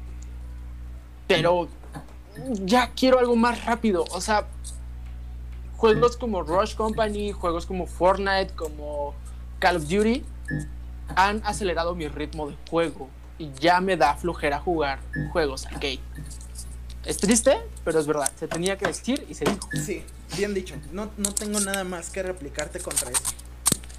[1.26, 1.68] Pero
[2.64, 4.04] ya quiero algo más rápido.
[4.12, 4.46] O sea,
[5.76, 9.14] juegos como Rush Company, juegos como Fortnite, como
[9.58, 10.24] Call of Duty,
[11.14, 13.08] han acelerado mi ritmo de juego.
[13.58, 15.00] Ya me da flojera jugar
[15.32, 16.00] juegos arcade.
[17.04, 18.30] Es triste, pero es verdad.
[18.38, 19.68] Se tenía que decir y se dijo.
[19.72, 20.04] Sí,
[20.36, 20.76] bien dicho.
[20.92, 23.22] No, no tengo nada más que replicarte contra eso.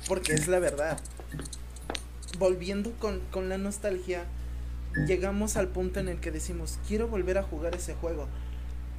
[0.08, 0.97] Porque es la verdad.
[2.38, 4.25] Volviendo con, con la nostalgia,
[5.08, 8.27] llegamos al punto en el que decimos, quiero volver a jugar ese juego.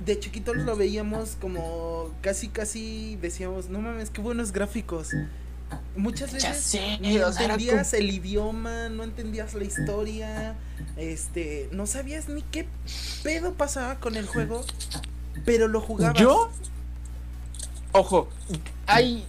[0.04, 5.10] De chiquitos lo veíamos como casi, casi decíamos, no mames, qué buenos gráficos.
[5.96, 10.56] Muchas veces no entendías el idioma, no entendías la historia,
[10.96, 12.66] este, no sabías ni qué
[13.22, 14.64] pedo pasaba con el juego,
[15.44, 16.20] pero lo jugabas.
[16.20, 16.50] Yo,
[17.92, 18.28] ojo,
[18.86, 19.24] hay,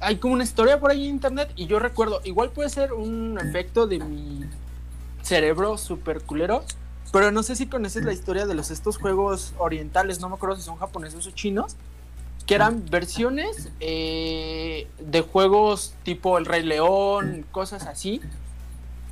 [0.00, 3.38] hay como una historia por ahí en internet y yo recuerdo, igual puede ser un
[3.40, 4.44] efecto de mi
[5.22, 6.64] cerebro super culero,
[7.12, 10.56] pero no sé si conoces la historia de los estos juegos orientales, no me acuerdo
[10.56, 11.76] si son japoneses o chinos,
[12.48, 18.22] que eran versiones eh, de juegos tipo El Rey León, cosas así.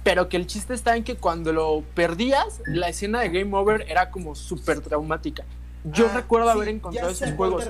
[0.03, 3.85] Pero que el chiste está en que cuando lo perdías, la escena de Game Over
[3.91, 5.45] era como súper traumática.
[5.85, 7.69] Yo ah, recuerdo haber encontrado esos juegos.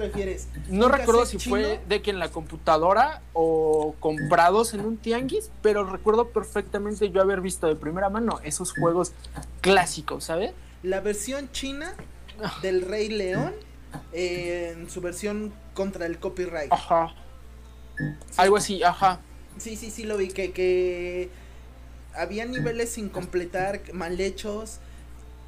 [0.69, 5.83] No recuerdo si fue de que en la computadora o comprados en un tianguis, pero
[5.85, 9.15] recuerdo perfectamente yo haber visto de primera mano esos juegos
[9.63, 10.53] clásicos, ¿sabes?
[10.85, 11.93] La versión china
[12.41, 12.57] ah.
[12.63, 13.53] del Rey León
[14.13, 16.73] en su versión contra el copyright.
[16.73, 17.15] Ajá.
[18.37, 19.21] Algo así, ajá.
[19.59, 21.31] Sí, sí, sí, lo vi, que, que
[22.15, 24.79] había niveles sin completar, mal hechos.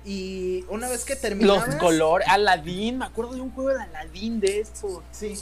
[0.05, 1.67] Y una vez que terminabas...
[1.67, 5.03] Los colores, Aladdin, me acuerdo de un juego de Aladdin de eso.
[5.11, 5.35] Sí.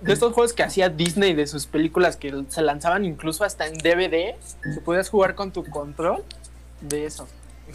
[0.00, 3.74] De estos juegos que hacía Disney de sus películas que se lanzaban incluso hasta en
[3.74, 6.24] DVD, que podías jugar con tu control,
[6.80, 7.28] de eso.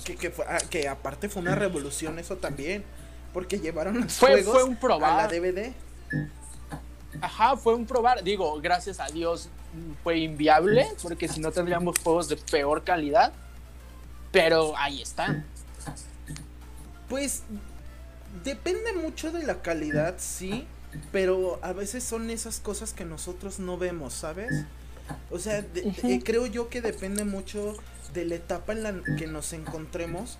[0.03, 2.83] Que, que, ah, que aparte fue una revolución eso también.
[3.33, 5.11] Porque llevaron los fue, juegos fue un probar.
[5.11, 5.73] a la DVD.
[7.21, 8.23] Ajá, fue un probar.
[8.23, 9.49] Digo, gracias a Dios
[10.03, 13.33] fue inviable, porque si no tendríamos juegos de peor calidad.
[14.31, 15.45] Pero ahí están.
[17.07, 17.43] Pues
[18.43, 20.67] depende mucho de la calidad, sí.
[21.11, 24.65] Pero a veces son esas cosas que nosotros no vemos, ¿sabes?
[25.29, 27.75] O sea, eh, creo yo que depende mucho
[28.13, 30.37] de la etapa en la que nos encontremos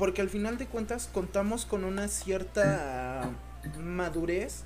[0.00, 3.30] porque al final de cuentas contamos con una cierta
[3.78, 4.62] madurez.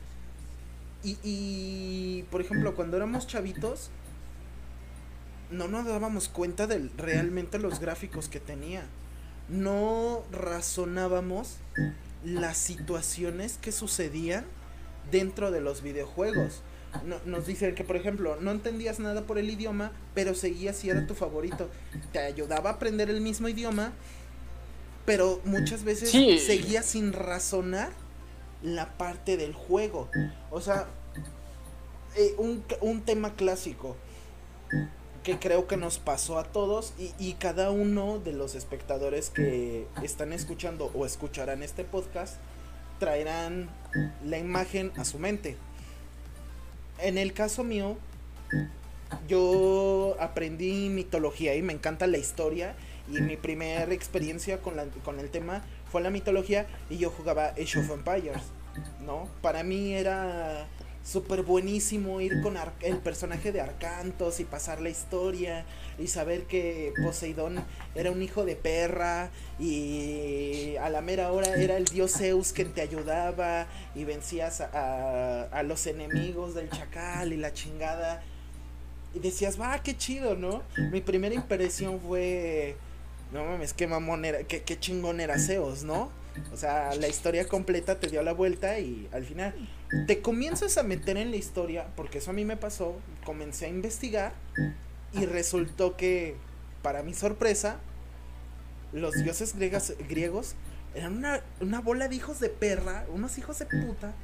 [1.03, 3.91] Y, por ejemplo, cuando éramos chavitos,
[5.51, 8.85] no nos dábamos cuenta de realmente los gráficos que tenía.
[9.49, 11.57] No razonábamos
[12.25, 14.45] las situaciones que sucedían
[15.11, 16.63] dentro de los videojuegos.
[17.27, 21.09] nos dicen que, por ejemplo, no entendías nada por el idioma, pero seguías si era
[21.09, 21.69] tu favorito.
[22.13, 23.95] Te ayudaba a aprender el mismo idioma
[25.05, 26.11] pero muchas veces
[26.43, 27.91] seguía sin razonar
[28.63, 30.09] la parte del juego.
[30.51, 30.87] O sea,
[32.17, 33.97] eh, un, tema clásico
[35.23, 39.87] que creo que nos pasó a todos y, y, cada uno de los espectadores que
[40.03, 42.37] están escuchando o escucharán este podcast
[42.99, 43.69] traerán
[44.25, 45.57] la imagen a su mente.
[46.99, 47.97] En el caso mío,
[49.29, 52.75] yo aprendí mitología y me encanta la historia
[53.09, 57.49] y mi primera experiencia con, la, con el tema fue la mitología y yo jugaba
[57.49, 58.43] Age of Empires,
[59.05, 59.29] ¿no?
[59.43, 60.67] Para mí era
[61.05, 65.67] súper buenísimo ir con el personaje de Arcantos y pasar la historia
[65.99, 67.63] y saber que Poseidón
[67.95, 69.31] era un hijo de perra
[69.61, 75.43] y a la mera hora era el dios Zeus que te ayudaba y vencías a,
[75.43, 78.23] a los enemigos del chacal y la chingada.
[79.15, 80.63] Y decías, va, qué chido, ¿no?
[80.91, 82.77] Mi primera impresión fue
[83.35, 86.09] no mames, qué mamón era, qué, chingón era Zeus, ¿no?
[86.53, 89.55] O sea, la historia completa te dio la vuelta y al final
[90.07, 93.69] te comienzas a meter en la historia, porque eso a mí me pasó, comencé a
[93.69, 94.35] investigar
[95.13, 96.37] y resultó que,
[96.81, 97.81] para mi sorpresa,
[98.93, 100.55] los dioses griegas, griegos
[100.95, 104.15] eran una, una bola de hijos de perra, unos hijos de puta,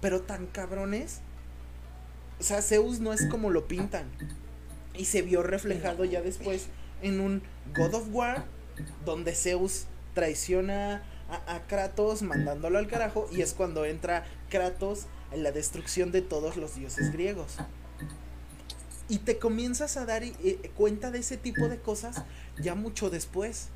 [0.00, 1.20] pero tan cabrones.
[2.40, 4.06] O sea, Zeus no es como lo pintan.
[4.94, 6.68] Y se vio reflejado ya después
[7.02, 7.42] en un
[7.74, 8.44] God of War,
[9.04, 15.52] donde Zeus traiciona a, Kratos mandándolo al carajo y es cuando entra Kratos en la
[15.52, 17.56] destrucción de todos los dioses griegos.
[19.08, 22.22] Y te comienzas a dar eh, cuenta de ese tipo de cosas
[22.58, 23.68] ya mucho después.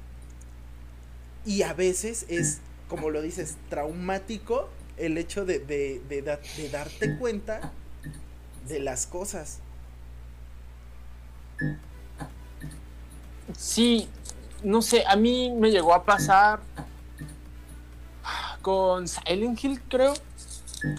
[1.44, 2.58] Y a veces es,
[2.88, 7.72] como lo dices, traumático el hecho de, de, darte cuenta
[8.68, 9.60] de las cosas.
[13.57, 14.09] Sí,
[14.62, 16.61] no sé, a mí me llegó a pasar
[18.62, 20.14] con Silent Hill, creo.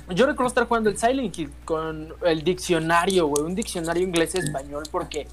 [0.10, 5.28] Yo recuerdo estar jugando el Silent Hill con el diccionario, güey, un diccionario inglés-español, porque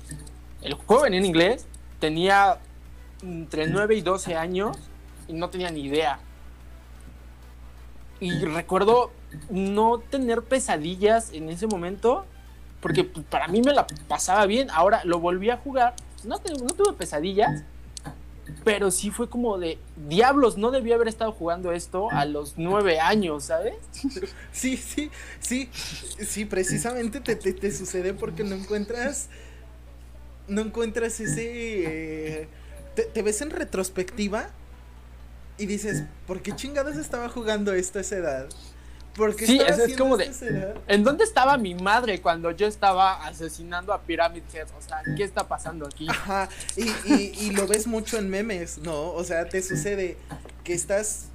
[0.62, 1.66] el juego en inglés,
[1.98, 2.58] tenía
[3.22, 4.76] entre 9 y 12 años
[5.26, 6.20] y no tenía ni idea.
[8.20, 9.12] Y recuerdo
[9.50, 12.26] no tener pesadillas en ese momento,
[12.80, 14.70] porque para mí me la pasaba bien.
[14.70, 15.94] Ahora lo volví a jugar,
[16.24, 17.62] no, tuve pesadillas,
[18.64, 23.00] pero sí fue como de diablos, no debía haber estado jugando esto a los nueve
[23.00, 23.74] años, ¿sabes?
[24.52, 25.10] Sí, sí,
[25.40, 29.28] sí, sí, precisamente te, te, sucede porque no encuentras,
[30.48, 32.48] no encuentras ese, eh,
[33.12, 34.50] te, ves en retrospectiva
[35.58, 38.48] y dices, ¿por qué chingados estaba jugando esto a esa edad?
[39.38, 40.30] Sí, es, como de.
[40.86, 44.68] ¿En dónde estaba mi madre cuando yo estaba asesinando a Pyramid Head?
[44.78, 46.06] O sea, ¿qué está pasando aquí?
[46.08, 49.12] Ajá, y, y, y lo ves mucho en memes, ¿no?
[49.12, 50.16] O sea, te sucede
[50.64, 51.26] que estás.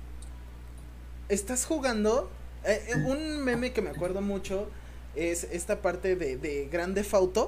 [1.30, 2.30] Estás jugando.
[2.66, 4.70] Eh, eh, un meme que me acuerdo mucho
[5.16, 7.48] es esta parte de, de Grande Fauto,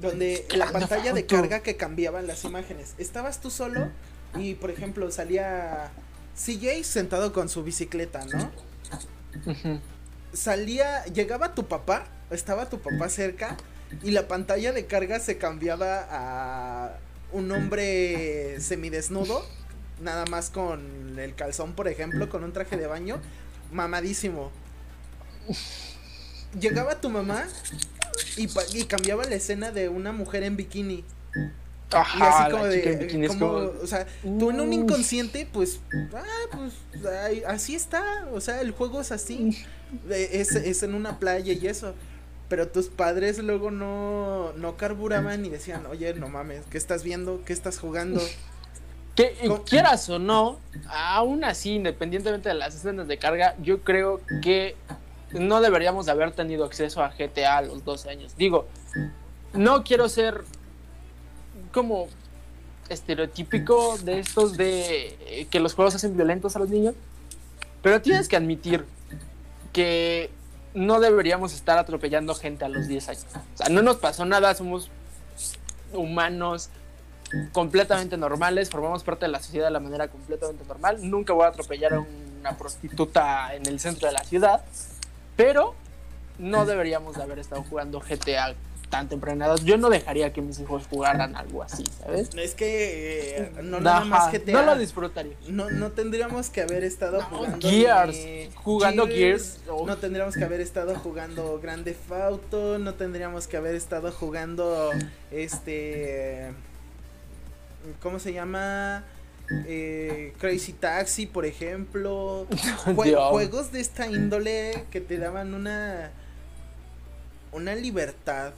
[0.00, 2.94] donde la pantalla de carga que cambiaban las imágenes.
[2.98, 3.88] Estabas tú solo
[4.36, 5.90] y, por ejemplo, salía
[6.34, 8.50] CJ sentado con su bicicleta, ¿no?
[10.32, 13.56] Salía, llegaba tu papá, estaba tu papá cerca
[14.02, 16.96] y la pantalla de carga se cambiaba a
[17.32, 19.46] un hombre semidesnudo,
[20.00, 23.20] nada más con el calzón, por ejemplo, con un traje de baño,
[23.72, 24.50] mamadísimo.
[26.58, 27.46] Llegaba tu mamá
[28.36, 31.04] y, cambiaba la escena de una mujer en bikini
[31.92, 33.78] y así como de.
[33.82, 35.80] O sea, tú en un inconsciente, pues.
[36.14, 36.22] Ah,
[36.52, 37.44] pues.
[37.46, 38.26] así está.
[38.32, 39.56] O sea, el juego es así.
[40.08, 41.94] Es, es en una playa y eso.
[42.48, 47.42] Pero tus padres luego no, no carburaban y decían, oye, no mames, ¿qué estás viendo?
[47.46, 48.20] ¿Qué estás jugando?
[49.14, 49.34] Que
[49.66, 54.74] quieras o no, aún así, independientemente de las escenas de carga, yo creo que
[55.32, 58.34] no deberíamos haber tenido acceso a GTA a los 12 años.
[58.38, 58.66] Digo,
[59.52, 60.44] no quiero ser
[61.72, 62.08] como
[62.88, 66.94] estereotípico de estos de eh, que los juegos hacen violentos a los niños,
[67.82, 68.84] pero tienes que admitir
[69.72, 70.30] que
[70.74, 73.26] no deberíamos estar atropellando gente a los 10 años.
[73.54, 74.90] O sea, no nos pasó nada, somos
[75.92, 76.70] humanos
[77.52, 80.98] completamente normales, formamos parte de la sociedad de la manera completamente normal.
[81.08, 82.00] Nunca voy a atropellar a
[82.40, 84.62] una prostituta en el centro de la ciudad,
[85.36, 85.74] pero
[86.38, 88.54] no deberíamos de haber estado jugando GTA
[88.92, 92.28] tan tempranadas, yo no dejaría que mis hijos jugaran algo así, ¿sabes?
[92.36, 94.52] Es que eh, no nada más GTA.
[94.52, 95.32] No lo disfrutaría.
[95.48, 98.18] No, no tendríamos que haber estado jugando Gears,
[98.54, 104.12] jugando Gears, no tendríamos que haber estado jugando Grande Auto, no tendríamos que haber estado
[104.12, 104.90] jugando
[105.30, 106.50] este
[108.02, 109.04] ¿cómo se llama?
[109.66, 112.46] Eh, Crazy Taxi, por ejemplo,
[112.94, 116.12] juegos de esta índole que te daban una
[117.52, 118.52] una libertad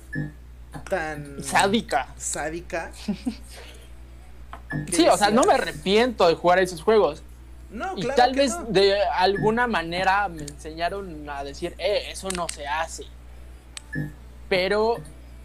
[0.89, 2.09] tan sádica.
[2.17, 2.93] Sádica.
[4.93, 7.23] sí, o sea, no me arrepiento de jugar esos juegos.
[7.71, 12.67] No, y tal vez de alguna manera me enseñaron a decir, eh, eso no se
[12.67, 13.05] hace.
[14.49, 14.99] Pero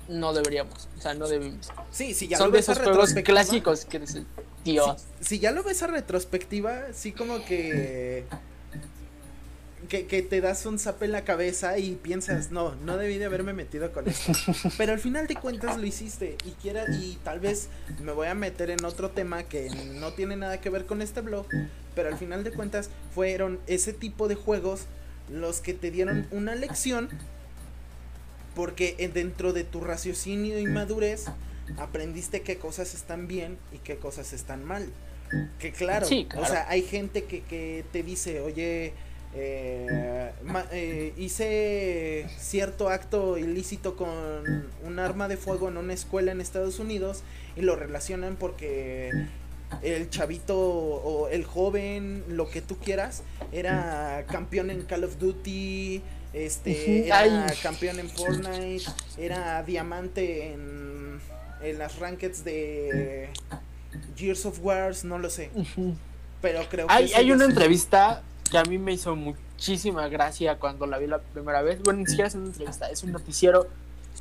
[0.07, 1.71] no deberíamos, o sea, no debemos.
[1.91, 4.01] Sí, sí, ya Son de esos juegos clásicos que
[4.63, 5.05] Dios.
[5.21, 8.25] si, ya lo ves a retrospectiva, sí como que
[9.89, 13.53] que, te das un zap en la cabeza y piensas, no, no debí de haberme
[13.53, 14.31] metido con esto.
[14.77, 17.69] Pero al final de cuentas lo hiciste y quiera, y tal vez
[18.01, 21.21] me voy a meter en otro tema que no tiene nada que ver con este
[21.21, 21.47] blog,
[21.95, 24.85] pero al final de cuentas fueron ese tipo de juegos
[25.29, 27.09] los que te dieron una lección
[28.55, 31.25] porque dentro de tu raciocinio y madurez
[31.77, 34.87] aprendiste qué cosas están bien y qué cosas están mal.
[35.59, 36.41] Que claro, claro.
[36.41, 38.93] o sea, hay gente que, que te dice, oye,
[39.35, 40.31] eh,
[40.71, 44.09] eh, hice cierto acto ilícito con
[44.83, 47.23] un arma de fuego en una escuela en Estados Unidos
[47.55, 49.11] y lo relacionan porque
[49.83, 56.01] el chavito o el joven, lo que tú quieras, era campeón en Call of Duty,
[56.33, 58.85] este, era campeón en Fortnite,
[59.17, 61.19] era diamante en,
[61.61, 63.29] en las rankeds de
[64.15, 65.51] Gears of Wars, no lo sé.
[66.41, 66.93] Pero creo que...
[66.93, 71.19] Hay, hay una entrevista que a mí me hizo muchísima gracia cuando la vi la
[71.19, 71.81] primera vez.
[71.81, 73.67] Bueno, ni siquiera es una entrevista, es un noticiero.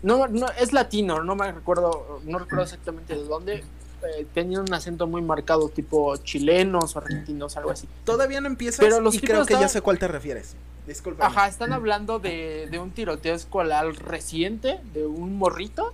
[0.02, 3.64] No, no, es latino, no me recuerdo, no recuerdo exactamente de dónde,
[4.02, 7.88] eh, tenía un acento muy marcado, tipo chilenos o argentinos, algo así.
[8.04, 10.54] Todavía no empiezas Pero los y creo que ya sé cuál te refieres.
[10.86, 11.26] Disculpa.
[11.26, 15.92] Ajá, están hablando de, de un tiroteo escolar reciente, de un morrito,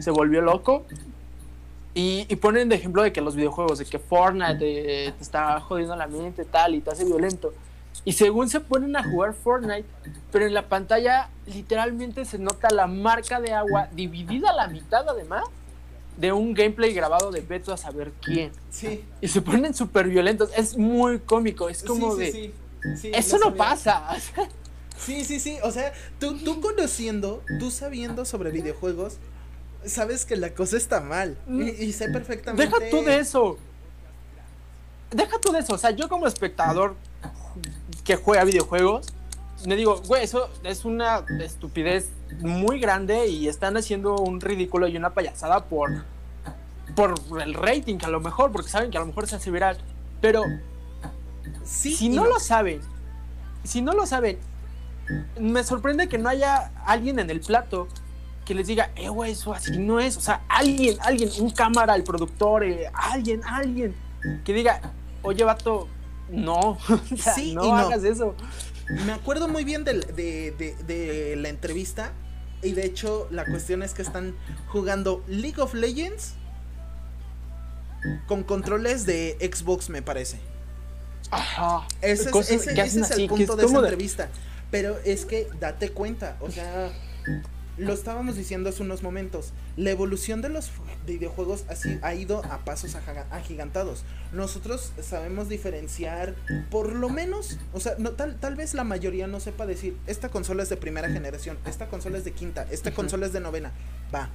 [0.00, 0.84] se volvió loco.
[1.94, 5.96] Y, y, ponen de ejemplo de que los videojuegos, de que Fortnite te, está jodiendo
[5.96, 7.54] la mente, tal, y te hace violento.
[8.06, 9.84] Y según se ponen a jugar Fortnite,
[10.30, 15.08] pero en la pantalla literalmente se nota la marca de agua dividida a la mitad
[15.08, 15.42] además
[16.16, 18.52] de un gameplay grabado de Beto a saber quién.
[18.70, 19.04] Sí.
[19.20, 20.50] Y se ponen súper violentos.
[20.56, 21.68] Es muy cómico.
[21.68, 22.52] Es como de.
[22.96, 24.16] Sí, Eso no pasa.
[24.96, 25.58] sí, sí, sí.
[25.64, 29.18] O sea, tú, tú conociendo, tú sabiendo sobre videojuegos,
[29.84, 31.36] sabes que la cosa está mal.
[31.48, 32.64] Y, y sé perfectamente.
[32.66, 33.58] Deja tú de eso.
[35.10, 35.74] Deja tú de eso.
[35.74, 36.94] O sea, yo como espectador
[38.04, 39.06] que juega videojuegos,
[39.66, 44.96] me digo, güey, eso es una estupidez muy grande y están haciendo un ridículo y
[44.96, 46.04] una payasada por,
[46.94, 49.78] por el rating, a lo mejor, porque saben que a lo mejor se hace viral.
[50.20, 50.44] Pero
[51.64, 52.80] si no, lo saben,
[53.64, 54.38] si no lo saben,
[55.40, 57.88] me sorprende que no haya alguien en el plato
[58.44, 60.16] que les diga, eh, güey, eso así no es.
[60.16, 63.94] O sea, alguien, alguien, un cámara, el productor, eh, alguien, alguien,
[64.44, 64.80] que diga,
[65.22, 65.88] oye, vato,
[66.30, 66.78] no,
[67.54, 68.34] no hagas eso.
[68.88, 72.12] Me acuerdo muy bien de, de, la entrevista.
[72.62, 74.34] Y de hecho, la cuestión es que están
[74.68, 76.34] jugando League of Legends
[78.26, 80.38] con controles de Xbox, me parece.
[81.30, 81.86] Ajá.
[82.00, 84.28] Ese, es, ese, es el punto de esa entrevista.
[84.70, 86.90] Pero es que date cuenta, o sea,
[87.76, 90.70] lo estábamos diciendo hace unos momentos, la evolución de los
[91.06, 92.96] videojuegos así ha ido a pasos
[93.30, 94.04] agigantados.
[94.32, 96.34] Nosotros sabemos diferenciar,
[96.70, 100.28] por lo menos, o sea, no, tal, tal vez la mayoría no sepa decir, esta
[100.28, 103.72] consola es de primera generación, esta consola es de quinta, esta consola es de novena,
[104.14, 104.30] va.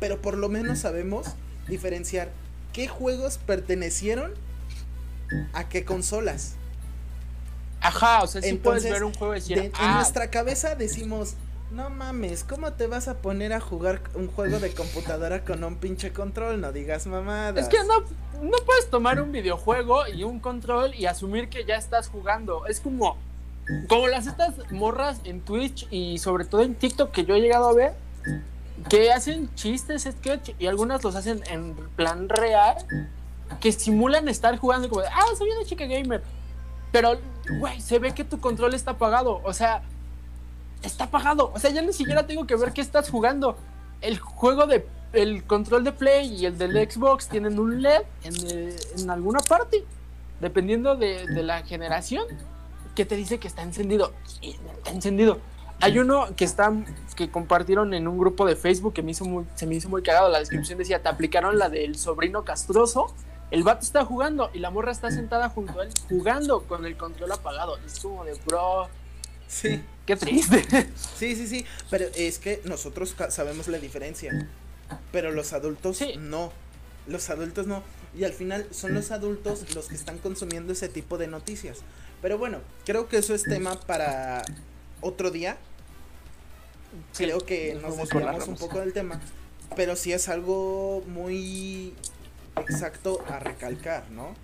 [0.00, 1.26] Pero por lo menos sabemos
[1.68, 2.30] diferenciar
[2.72, 4.32] qué juegos pertenecieron
[5.52, 6.54] a qué consolas.
[7.80, 9.94] Ajá, o sea, si puedes ver un juego y decir, En ah".
[9.96, 11.34] nuestra cabeza decimos,
[11.70, 15.76] no mames, ¿cómo te vas a poner a jugar un juego de computadora con un
[15.76, 16.60] pinche control?
[16.60, 17.64] No digas mamadas.
[17.64, 18.00] Es que no,
[18.42, 22.66] no puedes tomar un videojuego y un control y asumir que ya estás jugando.
[22.66, 23.18] Es como,
[23.88, 27.68] como las estas morras en Twitch y sobre todo en TikTok que yo he llegado
[27.68, 27.92] a ver,
[28.88, 32.76] que hacen chistes, sketch y algunas los hacen en plan real,
[33.60, 36.22] que simulan estar jugando como de, ah, soy una chica gamer.
[36.92, 37.18] Pero,
[37.58, 39.42] güey, se ve que tu control está apagado.
[39.44, 39.82] O sea,
[40.82, 41.52] está apagado.
[41.54, 43.56] O sea, ya ni siquiera tengo que ver qué estás jugando.
[44.00, 44.86] El juego de.
[45.12, 49.40] El control de Play y el del Xbox tienen un LED en, eh, en alguna
[49.40, 49.84] parte.
[50.40, 52.24] Dependiendo de, de, la generación.
[52.94, 54.12] Que te dice que está encendido.
[54.42, 55.38] Está encendido.
[55.80, 56.72] Hay uno que está.
[57.16, 60.02] que compartieron en un grupo de Facebook que me hizo muy, se me hizo muy
[60.02, 60.28] cagado.
[60.28, 63.14] La descripción decía: te aplicaron la del sobrino castroso.
[63.50, 66.96] El vato está jugando y la morra está sentada junto a él jugando con el
[66.98, 67.78] control apagado.
[67.86, 68.88] Es como de bro.
[69.46, 69.82] Sí.
[70.08, 70.64] Qué triste.
[71.18, 71.66] Sí, sí, sí.
[71.90, 74.48] Pero es que nosotros sabemos la diferencia.
[75.12, 76.50] Pero los adultos no.
[77.06, 77.82] Los adultos no.
[78.16, 81.80] Y al final son los adultos los que están consumiendo ese tipo de noticias.
[82.22, 84.42] Pero bueno, creo que eso es tema para
[85.02, 85.58] otro día.
[87.14, 89.20] creo que nos desviamos un poco del tema.
[89.76, 91.92] Pero sí es algo muy
[92.56, 94.34] exacto a recalcar, ¿no?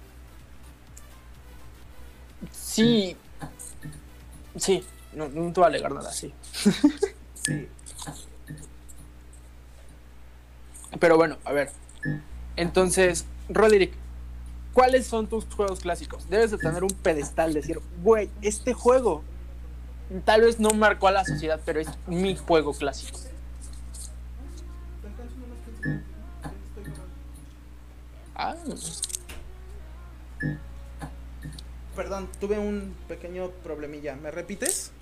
[2.52, 3.16] Sí.
[4.58, 4.84] Sí,
[5.14, 6.32] no, no te voy a alegar nada, sí.
[7.34, 7.68] sí.
[10.98, 11.70] Pero bueno, a ver.
[12.56, 13.92] Entonces, Roderick,
[14.72, 16.28] ¿cuáles son tus juegos clásicos?
[16.28, 19.22] Debes de tener un pedestal, decir, güey, este juego
[20.24, 23.18] tal vez no marcó a la sociedad, pero es mi juego clásico.
[28.36, 28.54] Ah.
[31.94, 34.16] Perdón, tuve un pequeño problemilla.
[34.16, 34.92] ¿Me repites?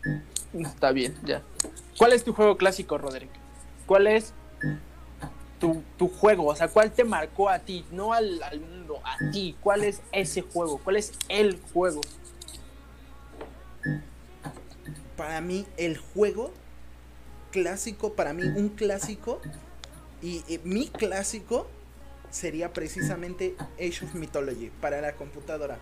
[0.52, 1.42] Está bien, ya.
[1.96, 3.30] ¿Cuál es tu juego clásico, Roderick?
[3.86, 4.34] ¿Cuál es
[5.58, 6.46] tu, juego?
[6.46, 7.86] O sea, ¿cuál te marcó a ti?
[7.92, 9.56] No al, mundo, a ti.
[9.60, 10.78] ¿Cuál es ese juego?
[10.78, 12.00] ¿Cuál es el juego?
[15.16, 16.52] Para mí, el juego
[17.52, 19.40] clásico, para mí, un clásico,
[20.20, 21.66] y mi clásico
[22.30, 25.78] sería precisamente Age of Mythology para la computadora.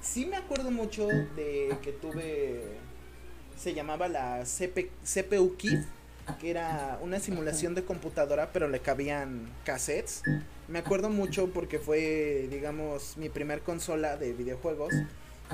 [0.00, 2.64] Sí me acuerdo mucho de que tuve,
[3.56, 5.80] se llamaba la CPU Kit,
[6.40, 10.22] que era una simulación de computadora, pero le cabían cassettes.
[10.68, 14.92] Me acuerdo mucho porque fue, digamos, mi primer consola de videojuegos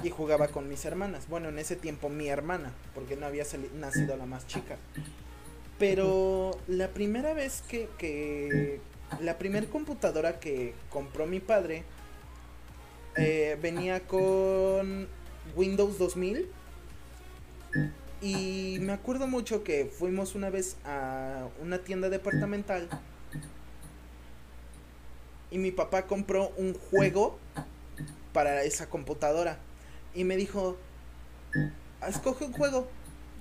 [0.02, 1.28] y jugaba con mis hermanas.
[1.28, 4.76] Bueno, en ese tiempo mi hermana, porque no había nacido la más chica.
[5.78, 8.80] Pero la primera vez que
[9.20, 11.84] la primera computadora que compró mi padre
[13.16, 15.08] eh, venía con
[15.56, 16.48] Windows 2000
[18.20, 22.88] y me acuerdo mucho que fuimos una vez a una tienda departamental.
[25.50, 27.38] Y mi papá compró un juego
[28.32, 29.58] para esa computadora.
[30.14, 30.78] Y me dijo,
[32.08, 32.88] escoge un juego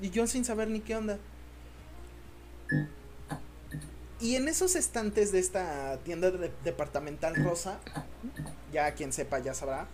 [0.02, 1.18] y yo sin saber ni qué onda.
[4.20, 6.32] Y en esos estantes de esta tienda
[6.64, 7.80] departamental rosa,
[8.72, 9.88] ya quien sepa ya sabrá,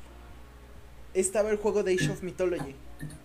[1.13, 2.75] estaba el juego de Age of Mythology.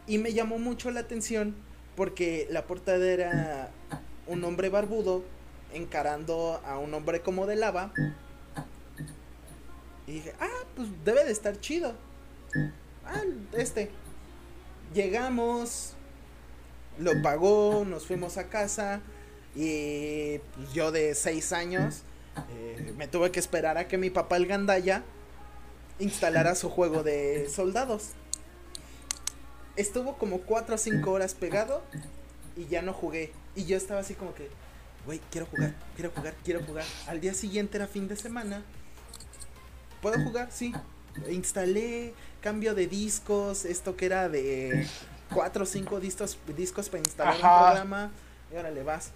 [0.06, 1.54] Y me llamó mucho la atención
[1.96, 3.70] porque la portada era
[4.26, 5.24] un hombre barbudo
[5.72, 7.92] encarando a un hombre como de lava.
[10.06, 11.94] Y dije, ah, pues debe de estar chido.
[13.04, 13.22] Ah,
[13.52, 13.90] este.
[14.94, 15.94] Llegamos,
[16.98, 19.02] lo pagó, nos fuimos a casa
[19.54, 22.02] y pues, yo de 6 años
[22.50, 25.04] eh, me tuve que esperar a que mi papá el gandaya
[25.98, 28.10] instalara su juego de soldados.
[29.76, 31.82] Estuvo como 4 o 5 horas pegado
[32.56, 33.32] y ya no jugué.
[33.54, 34.48] Y yo estaba así como que,
[35.06, 36.84] güey, quiero jugar, quiero jugar, quiero jugar.
[37.06, 38.62] Al día siguiente era fin de semana.
[40.00, 40.48] ¿Puedo jugar?
[40.50, 40.72] Sí.
[41.30, 44.86] Instalé cambio de discos, esto que era de
[45.32, 48.12] 4 o 5 discos, discos para instalar un programa.
[48.52, 49.12] Y ahora le vas.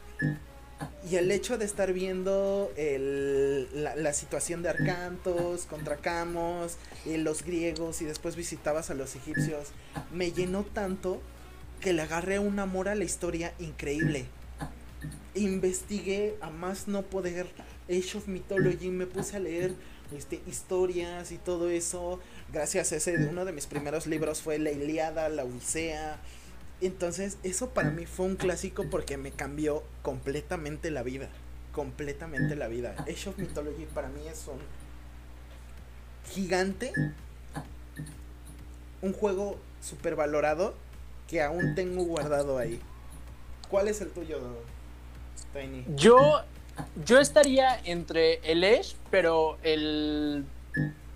[1.11, 8.03] Y el hecho de estar viendo la, situación de Arcantos contra Camos, y los griegos
[8.03, 9.69] y después visitabas a los egipcios,
[10.13, 11.21] me llenó tanto
[11.81, 14.27] que le agarré un amor a la historia increíble.
[15.35, 17.47] Investigué a más no poder
[17.89, 19.75] Age of Mythology, me puse a leer
[20.17, 22.21] este, historias y todo eso.
[22.53, 26.19] Gracias a ese, uno de mis primeros libros fue La Iliada, La Odisea,
[26.87, 31.29] entonces, eso para mí fue un clásico porque me cambió completamente la vida.
[31.73, 32.95] Completamente la vida.
[33.01, 34.59] Age of Mythology para mí es un
[36.33, 36.93] gigante.
[39.03, 40.75] Un juego super valorado
[41.27, 42.81] que aún tengo guardado ahí.
[43.69, 44.39] ¿Cuál es el tuyo,
[45.53, 45.85] Tiny?
[45.97, 46.43] Yo,
[47.05, 50.45] yo estaría entre el Age, pero el,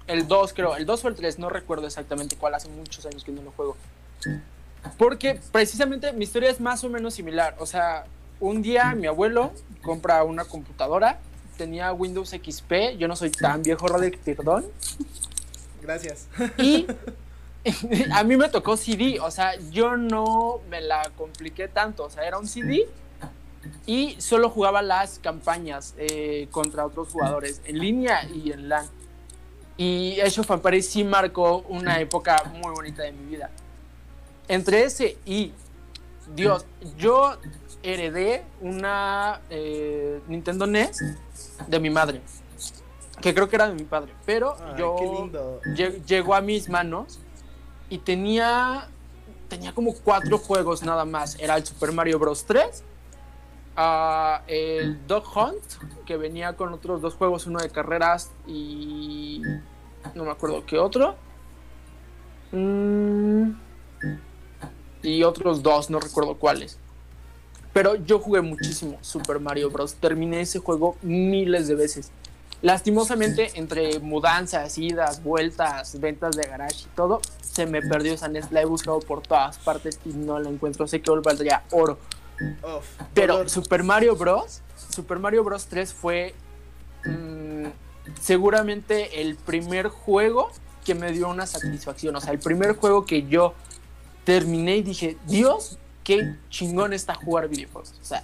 [0.07, 0.77] el 2 creo.
[0.77, 2.55] El 2 o el 3, no recuerdo exactamente cuál.
[2.55, 3.77] Hace muchos años que no lo juego.
[4.99, 7.57] Porque precisamente mi historia es más o menos similar.
[7.59, 8.05] O sea,
[8.41, 9.53] un día mi abuelo
[9.83, 11.21] compra una computadora,
[11.57, 14.67] tenía Windows XP, yo no soy tan viejo, Roderick, perdón.
[15.83, 16.29] Gracias.
[16.59, 16.87] Y
[18.13, 22.27] a mí me tocó CD, o sea, yo no me la compliqué tanto, o sea,
[22.27, 22.89] era un CD
[23.87, 28.87] y solo jugaba las campañas eh, contra otros jugadores en línea y en LAN.
[29.77, 33.51] Y Age of Empires sí marcó una época muy bonita de mi vida
[34.53, 35.53] entre ese y
[36.35, 36.67] Dios,
[36.99, 37.39] yo
[37.83, 41.03] heredé una eh, Nintendo NES
[41.67, 42.21] de mi madre,
[43.23, 45.31] que creo que era de mi padre, pero yo
[46.07, 47.19] llegó a mis manos
[47.89, 48.89] y tenía
[49.49, 51.39] tenía como cuatro juegos nada más.
[51.39, 52.45] Era el Super Mario Bros.
[52.45, 52.85] 3,
[53.77, 59.43] ah, el Dog Hunt, que venía con otros dos juegos, uno de carreras y
[60.15, 61.17] no me acuerdo qué otro.
[62.53, 63.53] Mm,
[65.03, 66.79] y otros dos, no recuerdo cuáles.
[67.73, 69.95] Pero yo jugué muchísimo Super Mario Bros.
[69.95, 72.11] Terminé ese juego miles de veces.
[72.61, 78.53] Lastimosamente, entre mudanzas, idas, vueltas, ventas de garage y todo, se me perdió esa NES.
[78.53, 80.87] La he buscado por todas partes y no la encuentro.
[80.87, 81.99] Sé que hoy valdría oro.
[83.15, 84.61] Pero Super Mario Bros.
[84.95, 85.67] Super Mario Bros.
[85.67, 86.35] 3 fue
[87.05, 87.67] mm,
[88.21, 90.51] seguramente el primer juego
[90.85, 92.15] que me dio una satisfacción.
[92.17, 93.55] O sea, el primer juego que yo
[94.25, 97.95] terminé y dije, Dios, qué chingón está jugar videojuegos.
[98.01, 98.23] O sea,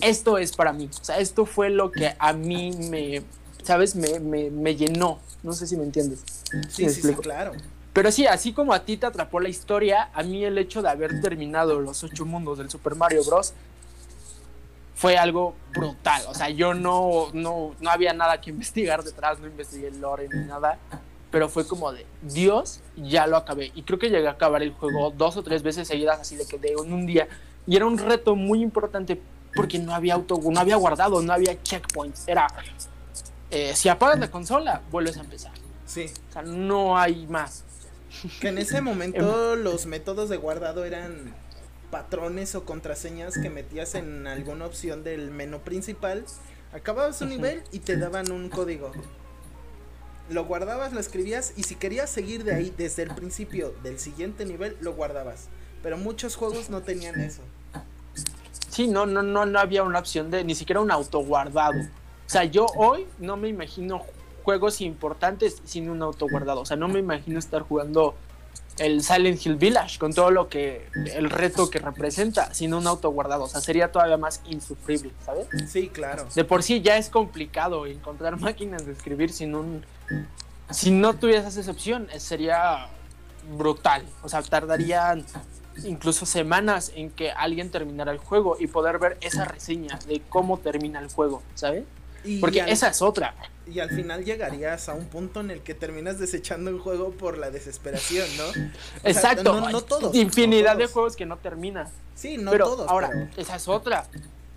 [0.00, 0.88] esto es para mí.
[1.00, 3.22] O sea, esto fue lo que a mí me,
[3.62, 3.94] ¿sabes?
[3.94, 5.20] Me, me, llenó.
[5.42, 6.24] No sé si me entiendes.
[6.68, 7.52] Sí, sí, sí, claro.
[7.92, 10.88] Pero sí, así como a ti te atrapó la historia, a mí el hecho de
[10.88, 13.52] haber terminado los ocho mundos del Super Mario Bros.
[14.94, 16.22] fue algo brutal.
[16.28, 20.28] O sea, yo no, no, no había nada que investigar detrás, no investigué el lore
[20.32, 20.78] ni nada
[21.32, 23.72] pero fue como de Dios, ya lo acabé.
[23.74, 26.46] Y creo que llegué a acabar el juego dos o tres veces seguidas, así de
[26.46, 27.26] que de en un día.
[27.66, 29.20] Y era un reto muy importante
[29.54, 32.28] porque no había auto, no había guardado, no había checkpoints.
[32.28, 32.46] Era
[33.50, 35.52] eh, si apagas la consola, vuelves a empezar.
[35.86, 36.06] Sí.
[36.28, 37.64] O sea, no hay más.
[38.40, 41.34] Que en ese momento los métodos de guardado eran
[41.90, 46.24] patrones o contraseñas que metías en alguna opción del menú principal.
[46.72, 48.92] Acababas un nivel y te daban un código.
[50.30, 54.44] Lo guardabas, lo escribías y si querías seguir de ahí desde el principio del siguiente
[54.44, 55.48] nivel, lo guardabas.
[55.82, 57.42] Pero muchos juegos no tenían eso.
[58.68, 61.78] Sí, no, no, no, no había una opción de ni siquiera un autoguardado.
[61.78, 64.02] O sea, yo hoy no me imagino
[64.44, 66.60] juegos importantes sin un autoguardado.
[66.60, 68.14] O sea, no me imagino estar jugando
[68.78, 73.44] el Silent Hill Village con todo lo que el reto que representa sin un autoguardado.
[73.44, 75.46] O sea, sería todavía más insufrible, ¿sabes?
[75.68, 76.26] Sí, claro.
[76.34, 79.84] De por sí ya es complicado encontrar máquinas de escribir sin un
[80.72, 82.88] si no tuvieras esa opción, eh, sería
[83.56, 84.04] brutal.
[84.22, 85.24] O sea, tardarían
[85.84, 90.58] incluso semanas en que alguien terminara el juego y poder ver esa reseña de cómo
[90.58, 91.84] termina el juego, ¿sabes?
[92.40, 93.34] Porque esa es otra.
[93.66, 97.38] Y al final llegarías a un punto en el que terminas desechando un juego por
[97.38, 98.44] la desesperación, ¿no?
[99.04, 99.60] Exacto.
[99.60, 100.14] no, todos.
[100.14, 101.88] Infinidad de juegos que no terminan.
[102.14, 102.88] Sí, no todos.
[102.88, 104.06] Ahora, esa es otra.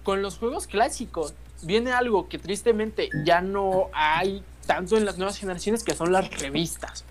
[0.03, 5.37] Con los juegos clásicos viene algo que tristemente ya no hay tanto en las nuevas
[5.37, 7.05] generaciones que son las revistas.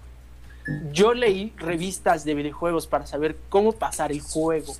[0.92, 4.74] Yo leí revistas de videojuegos para saber cómo pasar el juego.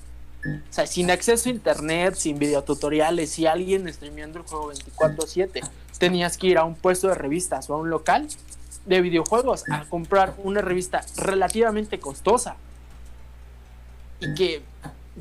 [0.47, 5.62] O sea, sin acceso a internet, sin videotutoriales, si alguien streameando el juego 24/7,
[5.99, 8.28] tenías que ir a un puesto de revistas o a un local
[8.84, 12.57] de videojuegos a comprar una revista relativamente costosa
[14.20, 14.62] y que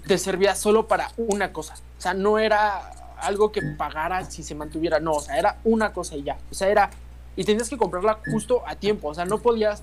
[0.07, 1.75] te servía solo para una cosa.
[1.97, 5.93] O sea, no era algo que pagara si se mantuviera, no, o sea, era una
[5.93, 6.37] cosa y ya.
[6.51, 6.89] O sea, era
[7.35, 9.07] y tenías que comprarla justo a tiempo.
[9.07, 9.81] O sea, no podías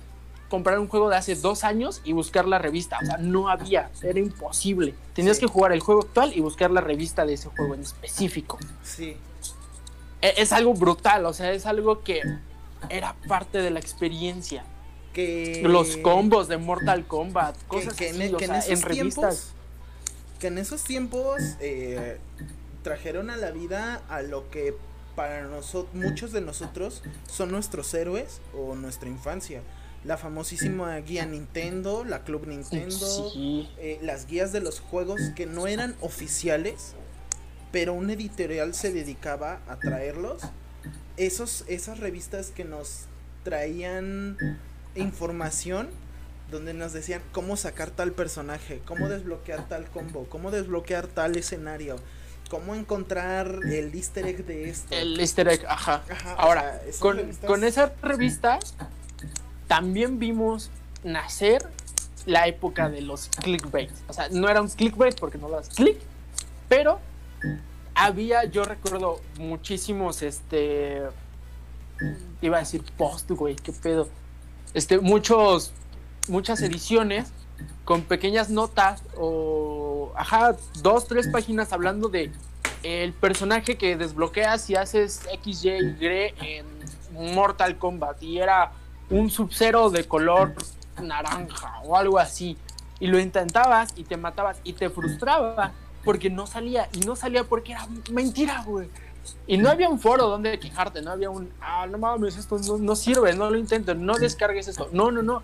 [0.50, 2.98] comprar un juego de hace dos años y buscar la revista.
[3.00, 4.94] O sea, no había, era imposible.
[5.14, 8.58] Tenías que jugar el juego actual y buscar la revista de ese juego en específico.
[8.82, 9.16] Sí.
[10.20, 12.20] E, es, algo brutal, o sea, es algo que
[12.90, 14.64] era parte de la experiencia.
[15.14, 15.62] Que...
[15.64, 18.86] Los combos de Mortal Kombat, cosas que, en, revistas.
[18.88, 19.52] Tiempos,
[20.38, 22.18] que en esos tiempos eh,
[22.82, 24.74] trajeron a la vida a lo que
[25.14, 29.62] para nosotros, muchos de nosotros son nuestros héroes o nuestra infancia.
[30.04, 33.32] La famosísima guía Nintendo, la Club Nintendo,
[33.78, 36.94] eh, las guías de los juegos que no eran oficiales,
[37.70, 40.42] pero un editorial se dedicaba a traerlos.
[41.18, 43.06] Esos, esas revistas que nos
[43.44, 44.38] traían
[44.94, 45.88] información
[46.50, 51.96] donde nos decían cómo sacar tal personaje, cómo desbloquear tal combo, cómo desbloquear tal escenario
[52.50, 54.92] cómo encontrar el easter egg de esto.
[54.92, 56.02] El easter egg, ajá.
[56.36, 58.74] Ahora, con, con esas revistas
[59.70, 60.68] también vimos
[61.04, 61.64] nacer
[62.26, 63.92] la época de los clickbait.
[64.08, 65.96] O sea, no era un clickbait porque no das click,
[66.68, 66.98] pero
[67.94, 71.02] había, yo recuerdo muchísimos, este,
[72.42, 74.08] iba a decir post, güey, qué pedo.
[74.74, 75.72] Este, muchos,
[76.26, 77.32] muchas ediciones
[77.84, 82.32] con pequeñas notas o, ajá, dos, tres páginas hablando de
[82.82, 85.68] el personaje que desbloqueas y haces X, Y,
[86.00, 86.66] Y en
[87.12, 88.72] Mortal Kombat y era
[89.10, 90.54] un sub-zero de color
[91.00, 92.56] naranja o algo así.
[92.98, 95.72] Y lo intentabas y te matabas y te frustraba
[96.04, 96.88] porque no salía.
[96.92, 98.88] Y no salía porque era mentira, güey.
[99.46, 102.78] Y no había un foro donde quejarte, no había un, ah, no mames, esto no,
[102.78, 104.88] no sirve, no lo intentes, no descargues esto.
[104.92, 105.42] No, no, no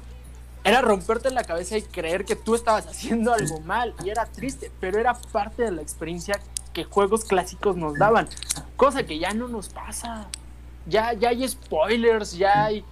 [0.67, 4.73] era romperte la cabeza y creer que tú estabas haciendo algo mal y era triste,
[4.81, 6.41] pero era parte de la experiencia
[6.73, 8.29] que juegos clásicos nos daban,
[8.77, 10.27] cosa que ya no nos pasa.
[10.87, 12.85] Ya, ya hay spoilers, ya hay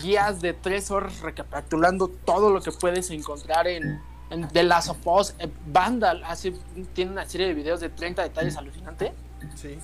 [0.00, 4.00] guías de tres horas recapitulando todo lo que puedes encontrar en,
[4.30, 5.34] en The Last of Us.
[5.38, 6.54] Eh, Vandal hace,
[6.94, 9.12] tiene una serie de videos de 30 detalles alucinante.
[9.56, 9.78] Sí.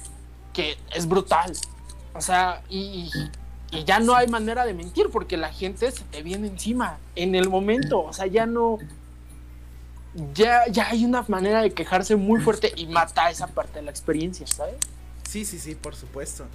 [0.52, 1.52] Que es brutal.
[2.14, 3.10] O sea, y,
[3.70, 7.34] y ya no hay manera de mentir porque la gente se te viene encima en
[7.34, 8.78] el momento, o sea, ya no
[10.32, 13.90] ya ya hay una manera de quejarse muy fuerte y mata esa parte de la
[13.90, 14.76] experiencia, ¿sabes?
[15.28, 16.46] Sí, sí, sí, por supuesto.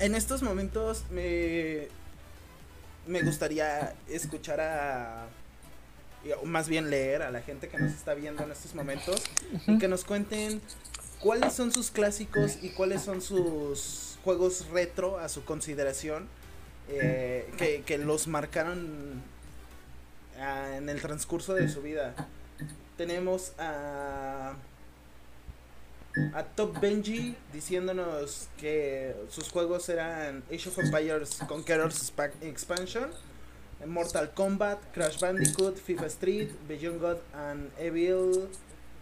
[0.00, 1.88] En estos momentos me
[3.08, 5.26] me gustaría escuchar a
[6.42, 9.22] o más bien leer a la gente que nos está viendo en estos momentos
[9.66, 10.60] y que nos cuenten
[11.20, 16.28] cuáles son sus clásicos y cuáles son sus juegos retro a su consideración
[16.88, 19.22] eh, que, los marcaron
[20.38, 22.14] ah, en el transcurso de su vida.
[22.96, 24.54] Tenemos a,
[26.34, 32.12] a Top Benji diciéndonos que sus juegos eran Age of Empires Conquerors
[32.42, 33.10] Expansion,
[33.86, 38.48] Mortal Kombat, Crash Bandicoot, FIFA Street, Beyond God and Evil,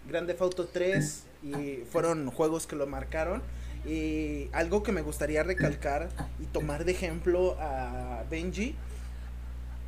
[0.09, 3.43] Grande Theft Auto 3 y fueron juegos que lo marcaron.
[3.87, 6.09] Y algo que me gustaría recalcar
[6.41, 8.75] y tomar de ejemplo a Benji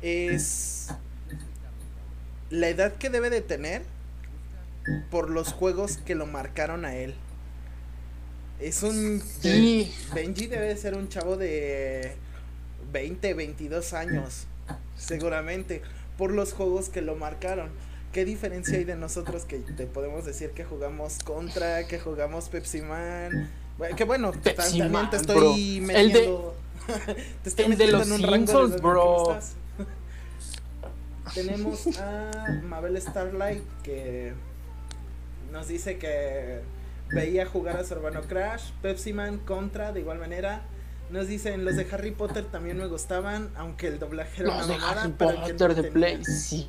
[0.01, 0.87] es
[2.49, 3.83] la edad que debe de tener
[5.11, 7.15] por los juegos que lo marcaron a él.
[8.59, 9.21] Es un...
[9.41, 9.93] Sí.
[10.13, 12.15] Benji debe de ser un chavo de
[12.91, 14.47] 20, 22 años,
[14.97, 15.81] seguramente,
[16.17, 17.69] por los juegos que lo marcaron.
[18.11, 22.81] ¿Qué diferencia hay de nosotros que te podemos decir que jugamos Contra, que jugamos Pepsi
[22.81, 23.49] Man?
[23.95, 25.33] Que bueno, Pepsi también Man, te bro.
[25.53, 26.55] estoy El de- metiendo.
[27.43, 29.31] te estoy el de metiendo los en un rango de Simpsons, que bro.
[29.31, 29.53] estás.
[31.35, 34.33] Tenemos a Mabel Starlight que
[35.51, 36.61] nos dice que
[37.11, 40.61] veía jugar a Urbano Crash, Pepsi Man, Contra, de igual manera.
[41.09, 44.73] Nos dicen, los de Harry Potter también me gustaban, aunque el doblaje era Los una
[44.75, 46.67] de mamada, Harry pero que Potter no de tenía- Play, sí.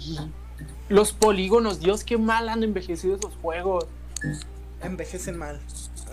[0.89, 3.87] Los polígonos, Dios, qué mal han envejecido esos juegos.
[4.83, 5.61] envejecen mal.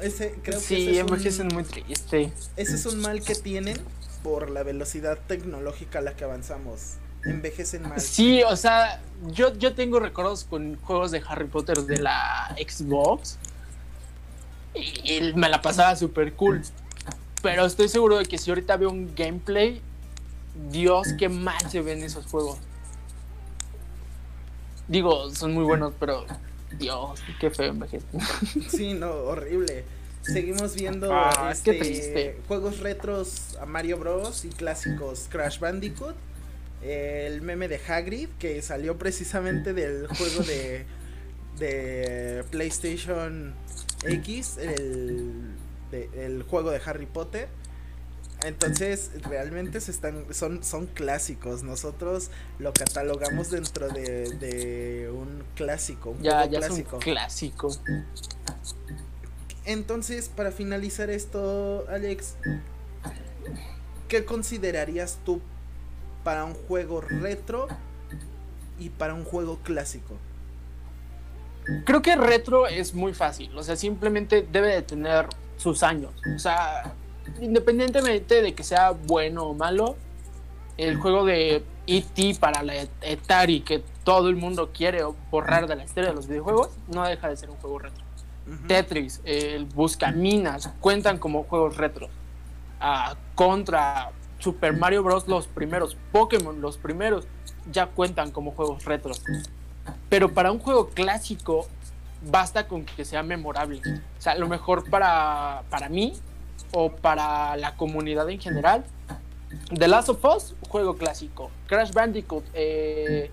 [0.02, 2.32] Ese, creo que sí, ese es, envejecen un, muy triste.
[2.58, 3.78] ese es un mal que tienen
[4.24, 6.96] por la velocidad tecnológica a la que avanzamos.
[7.26, 8.00] Envejecen mal.
[8.00, 9.02] Sí, o sea,
[9.32, 13.38] yo, yo tengo recuerdos con juegos de Harry Potter de la Xbox.
[14.74, 16.62] Y, y me la pasaba súper cool.
[17.42, 19.82] Pero estoy seguro de que si ahorita veo un gameplay,
[20.72, 22.58] Dios, qué mal se ven esos juegos.
[24.88, 26.26] Digo, son muy buenos, pero
[26.80, 28.10] Dios, qué feo envejecen.
[28.70, 29.84] Sí, no, horrible.
[30.22, 34.44] Seguimos viendo Ah, este, juegos retros a Mario Bros.
[34.46, 36.16] y clásicos Crash Bandicoot.
[36.82, 40.86] El meme de Hagrid que salió precisamente del juego de,
[41.60, 43.54] de PlayStation
[44.04, 45.56] X, el,
[45.92, 47.50] de- el juego de Harry Potter.
[48.46, 51.64] Entonces, realmente se están, son, son clásicos.
[51.64, 56.12] Nosotros lo catalogamos dentro de, de un clásico.
[56.12, 56.90] Un Ya, ya clásico.
[56.90, 57.76] es un clásico.
[59.66, 62.36] Entonces, para finalizar esto, Alex,
[64.08, 65.42] ¿qué considerarías tú
[66.28, 67.70] para un juego retro
[68.78, 70.18] y para un juego clásico?
[71.86, 76.12] Creo que retro es muy fácil, o sea, simplemente debe de tener sus años.
[76.36, 76.94] O sea,
[77.40, 79.96] independientemente de que sea bueno o malo,
[80.76, 82.36] el juego de E.T.
[82.42, 82.74] para la
[83.10, 87.30] Atari que todo el mundo quiere borrar de la historia de los videojuegos, no deja
[87.30, 88.04] de ser un juego retro.
[88.68, 92.10] Tetris, el Buscaminas, cuentan como juegos retro.
[92.82, 95.28] Ah, contra Super Mario Bros.
[95.28, 97.28] los primeros, Pokémon los primeros,
[97.72, 99.14] ya cuentan como juegos retro.
[100.10, 101.68] Pero para un juego clásico,
[102.30, 103.82] basta con que sea memorable.
[104.18, 106.14] O sea, lo mejor para, para mí
[106.72, 108.86] o para la comunidad en general.
[109.74, 111.52] The Last of Us, juego clásico.
[111.68, 113.32] Crash Bandicoot, eh,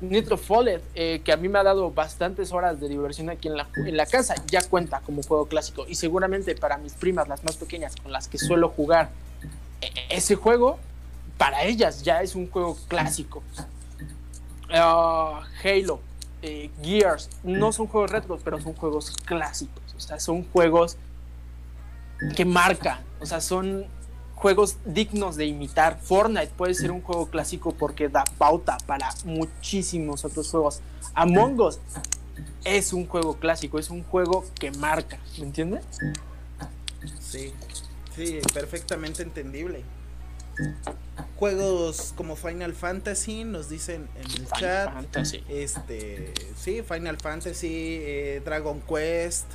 [0.00, 3.56] Nitro Fallet, eh, que a mí me ha dado bastantes horas de diversión aquí en
[3.56, 5.84] la, en la casa, ya cuenta como juego clásico.
[5.88, 9.10] Y seguramente para mis primas, las más pequeñas, con las que suelo jugar
[10.08, 10.78] ese juego,
[11.36, 13.42] para ellas ya es un juego clásico.
[14.70, 16.00] Ah, Halo,
[16.42, 19.82] eh, Gears, no son juegos retros, pero son juegos clásicos.
[19.96, 20.96] O sea, son juegos
[22.36, 23.00] que marcan.
[23.20, 23.86] O sea, son
[24.34, 25.98] juegos dignos de imitar.
[26.00, 30.80] Fortnite puede ser un juego clásico porque da pauta para muchísimos otros juegos.
[31.14, 31.80] Among Us
[32.64, 35.84] es un juego clásico, es un juego que marca, ¿me entiendes?
[37.20, 37.52] Sí,
[38.18, 39.82] sí, perfectamente entendible.
[41.36, 44.92] Juegos como Final Fantasy nos dicen en el Final chat.
[44.92, 45.44] Fantasy.
[45.48, 49.46] Este, sí, Final Fantasy, eh, Dragon Quest,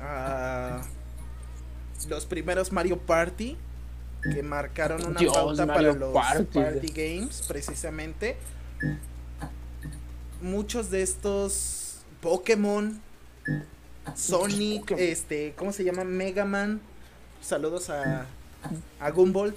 [0.00, 0.82] ah,
[2.08, 3.56] los primeros Mario Party
[4.32, 6.44] que marcaron una Dios, pauta Mario para los Party.
[6.58, 8.36] party games, precisamente.
[10.42, 13.00] Muchos de estos Pokémon,
[14.14, 15.02] Sonic, Pokémon.
[15.02, 16.04] este, ¿cómo se llama?
[16.04, 16.80] Mega Man.
[17.44, 18.26] Saludos a,
[18.98, 19.54] a bot.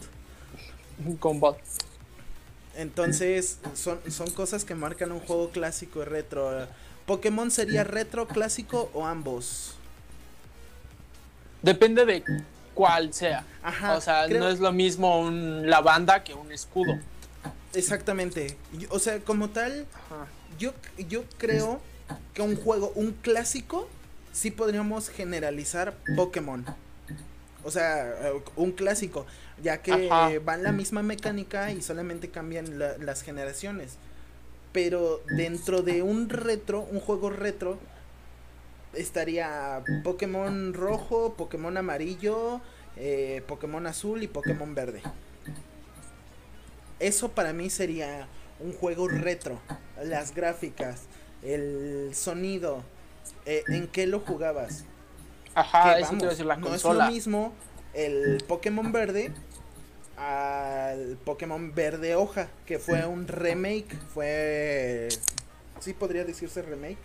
[2.76, 6.68] Entonces, son, son cosas que marcan un juego clásico y retro.
[7.06, 9.76] ¿Pokémon sería retro, clásico o ambos?
[11.62, 12.24] Depende de
[12.74, 13.46] cuál sea.
[13.64, 13.96] Ajá.
[13.96, 17.00] o sea, creo- no es lo mismo un lavanda que un escudo.
[17.74, 18.58] Exactamente.
[18.90, 19.86] O sea, como tal,
[20.60, 20.74] yo,
[21.08, 21.80] yo creo
[22.34, 23.88] que un juego, un clásico,
[24.34, 26.66] sí podríamos generalizar Pokémon.
[27.68, 29.26] O sea, eh, un clásico,
[29.62, 30.32] ya que Ajá.
[30.32, 33.98] eh, van la misma mecánica y solamente cambian la- las generaciones.
[34.72, 37.78] Pero dentro de un retro, un juego retro,
[38.94, 42.62] estaría Pokémon rojo, Pokémon amarillo,
[42.96, 45.02] eh, Pokémon azul y Pokémon verde.
[47.02, 48.30] Eso para mí sería
[48.62, 49.60] un juego retro.
[50.02, 51.02] Las gráficas,
[51.44, 52.82] el sonido,
[53.46, 54.86] eh, ¿en qué lo jugabas?
[55.58, 57.54] Ajá, que, eso te vamos, iba a decir la no es lo mismo
[57.94, 59.32] el Pokémon verde
[60.18, 65.10] al Pokémon verde hoja, que fue un remake, fue...
[65.80, 66.98] Sí podría decirse remake.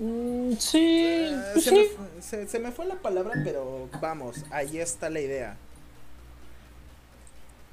[0.00, 1.86] Mm, sí, Eh, pues se, me
[2.20, 2.48] sí.
[2.48, 5.56] se me fue la palabra, pero vamos, ahí está la idea.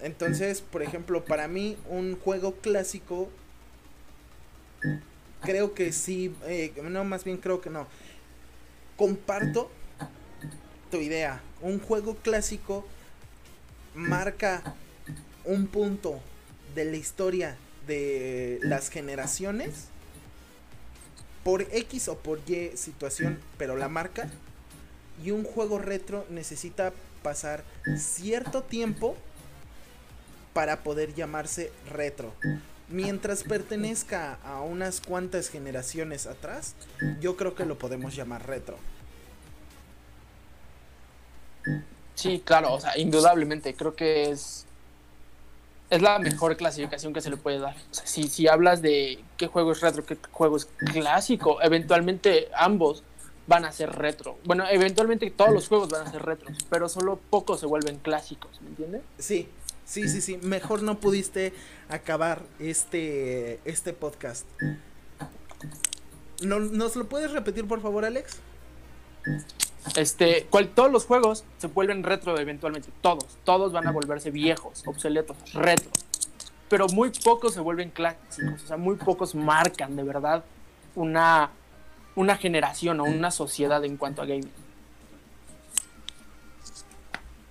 [0.01, 3.29] Entonces, por ejemplo, para mí un juego clásico,
[5.41, 7.87] creo que sí, eh, no, más bien creo que no.
[8.97, 9.71] Comparto
[10.91, 11.41] tu idea.
[11.61, 12.85] Un juego clásico
[13.95, 14.75] marca
[15.45, 16.19] un punto
[16.75, 19.87] de la historia de las generaciones
[21.43, 24.29] por X o por Y situación, pero la marca.
[25.23, 27.63] Y un juego retro necesita pasar
[27.97, 29.15] cierto tiempo
[30.53, 32.33] para poder llamarse retro.
[32.89, 36.75] Mientras pertenezca a unas cuantas generaciones atrás,
[37.19, 38.77] yo creo que lo podemos llamar retro.
[42.15, 44.65] Sí, claro, o sea, indudablemente, creo que es
[45.93, 47.75] es la mejor clasificación que se le puede dar.
[47.91, 52.49] O sea, si, si hablas de qué juego es retro, qué juego es clásico, eventualmente
[52.55, 53.03] ambos
[53.45, 54.37] van a ser retro.
[54.43, 58.59] Bueno, eventualmente todos los juegos van a ser retros, pero solo pocos se vuelven clásicos,
[58.61, 59.01] ¿me entiendes?
[59.19, 59.49] Sí,
[59.85, 60.37] sí, sí, sí.
[60.37, 61.53] Mejor no pudiste
[61.89, 64.45] acabar este, este podcast.
[66.41, 68.39] ¿No, ¿Nos lo puedes repetir, por favor, Alex?
[69.95, 74.83] Este, cual, todos los juegos se vuelven retro eventualmente, todos, todos van a volverse viejos,
[74.87, 75.91] obsoletos, retro.
[76.69, 80.43] Pero muy pocos se vuelven clásicos, o sea, muy pocos marcan de verdad
[80.95, 81.51] una,
[82.15, 84.51] una generación o una sociedad en cuanto a gaming.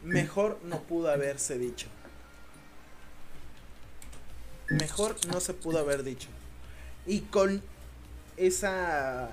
[0.03, 1.87] Mejor no pudo haberse dicho.
[4.81, 6.29] Mejor no se pudo haber dicho.
[7.07, 7.63] Y con
[8.37, 9.31] esa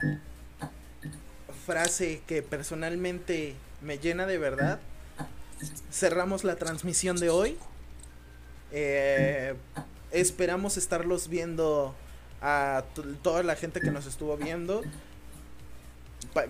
[1.65, 4.79] frase que personalmente me llena de verdad,
[5.91, 7.57] cerramos la transmisión de hoy.
[8.71, 9.55] Eh,
[10.11, 11.95] esperamos estarlos viendo
[12.41, 12.83] a
[13.21, 14.81] toda la gente que nos estuvo viendo.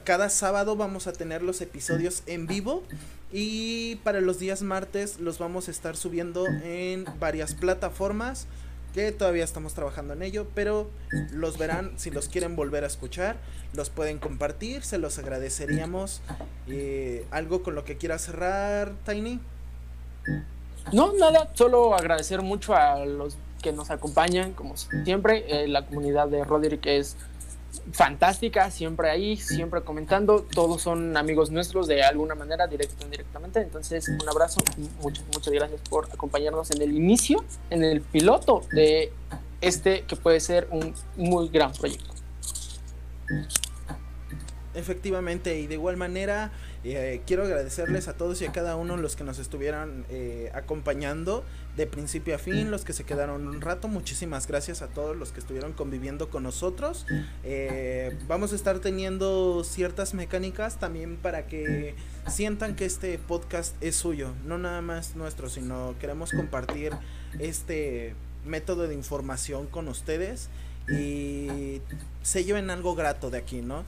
[0.03, 2.83] Cada sábado vamos a tener los episodios en vivo
[3.31, 8.47] y para los días martes los vamos a estar subiendo en varias plataformas
[9.17, 10.89] todavía estamos trabajando en ello, pero
[11.31, 13.37] los verán si los quieren volver a escuchar,
[13.73, 16.21] los pueden compartir, se los agradeceríamos.
[16.67, 19.39] Eh, ¿Algo con lo que quieras cerrar, Tiny?
[20.93, 26.27] No, nada, solo agradecer mucho a los que nos acompañan, como siempre, eh, la comunidad
[26.27, 27.17] de Roderick es
[27.91, 33.61] fantástica, siempre ahí, siempre comentando, todos son amigos nuestros de alguna manera, directo o indirectamente,
[33.61, 34.61] entonces un abrazo,
[35.01, 39.11] muchas, muchas gracias por acompañarnos en el inicio, en el piloto de
[39.61, 42.13] este que puede ser un muy gran proyecto.
[44.73, 46.51] Efectivamente, y de igual manera
[46.83, 51.43] eh, quiero agradecerles a todos y a cada uno los que nos estuvieron eh, acompañando
[51.75, 53.87] de principio a fin, los que se quedaron un rato.
[53.87, 57.05] Muchísimas gracias a todos los que estuvieron conviviendo con nosotros.
[57.43, 61.95] Eh, vamos a estar teniendo ciertas mecánicas también para que
[62.27, 66.93] sientan que este podcast es suyo, no nada más nuestro, sino queremos compartir
[67.39, 68.15] este
[68.45, 70.49] método de información con ustedes
[70.89, 71.81] y
[72.23, 73.83] se lleven algo grato de aquí, ¿no?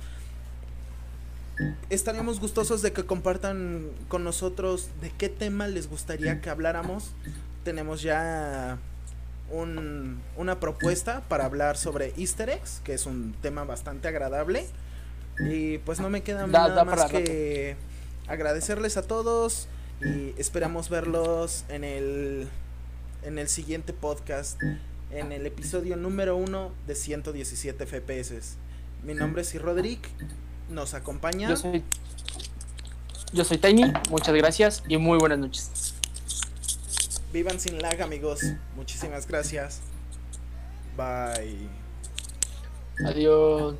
[1.90, 7.12] Estaríamos gustosos de que compartan con nosotros de qué tema les gustaría que habláramos.
[7.64, 8.78] Tenemos ya
[9.52, 14.66] un- una propuesta para hablar sobre easter eggs, que es un tema bastante agradable.
[15.40, 17.76] Y pues no me queda Da- nada da más que
[18.28, 19.68] agradecerles a todos
[20.04, 22.48] y esperamos verlos en el,
[23.24, 24.60] en el siguiente podcast,
[25.12, 28.56] en el episodio número uno de 117 FPS.
[29.04, 30.10] Mi nombre es Roderick,
[30.72, 31.50] nos acompaña.
[31.50, 31.84] Yo soy,
[33.34, 35.94] yo Tiny, muchas gracias y muy buenas noches.
[37.34, 38.42] Vivan sin lag, amigos.
[38.76, 39.82] Muchísimas gracias.
[40.96, 41.70] Bye.
[43.06, 43.76] Adiós.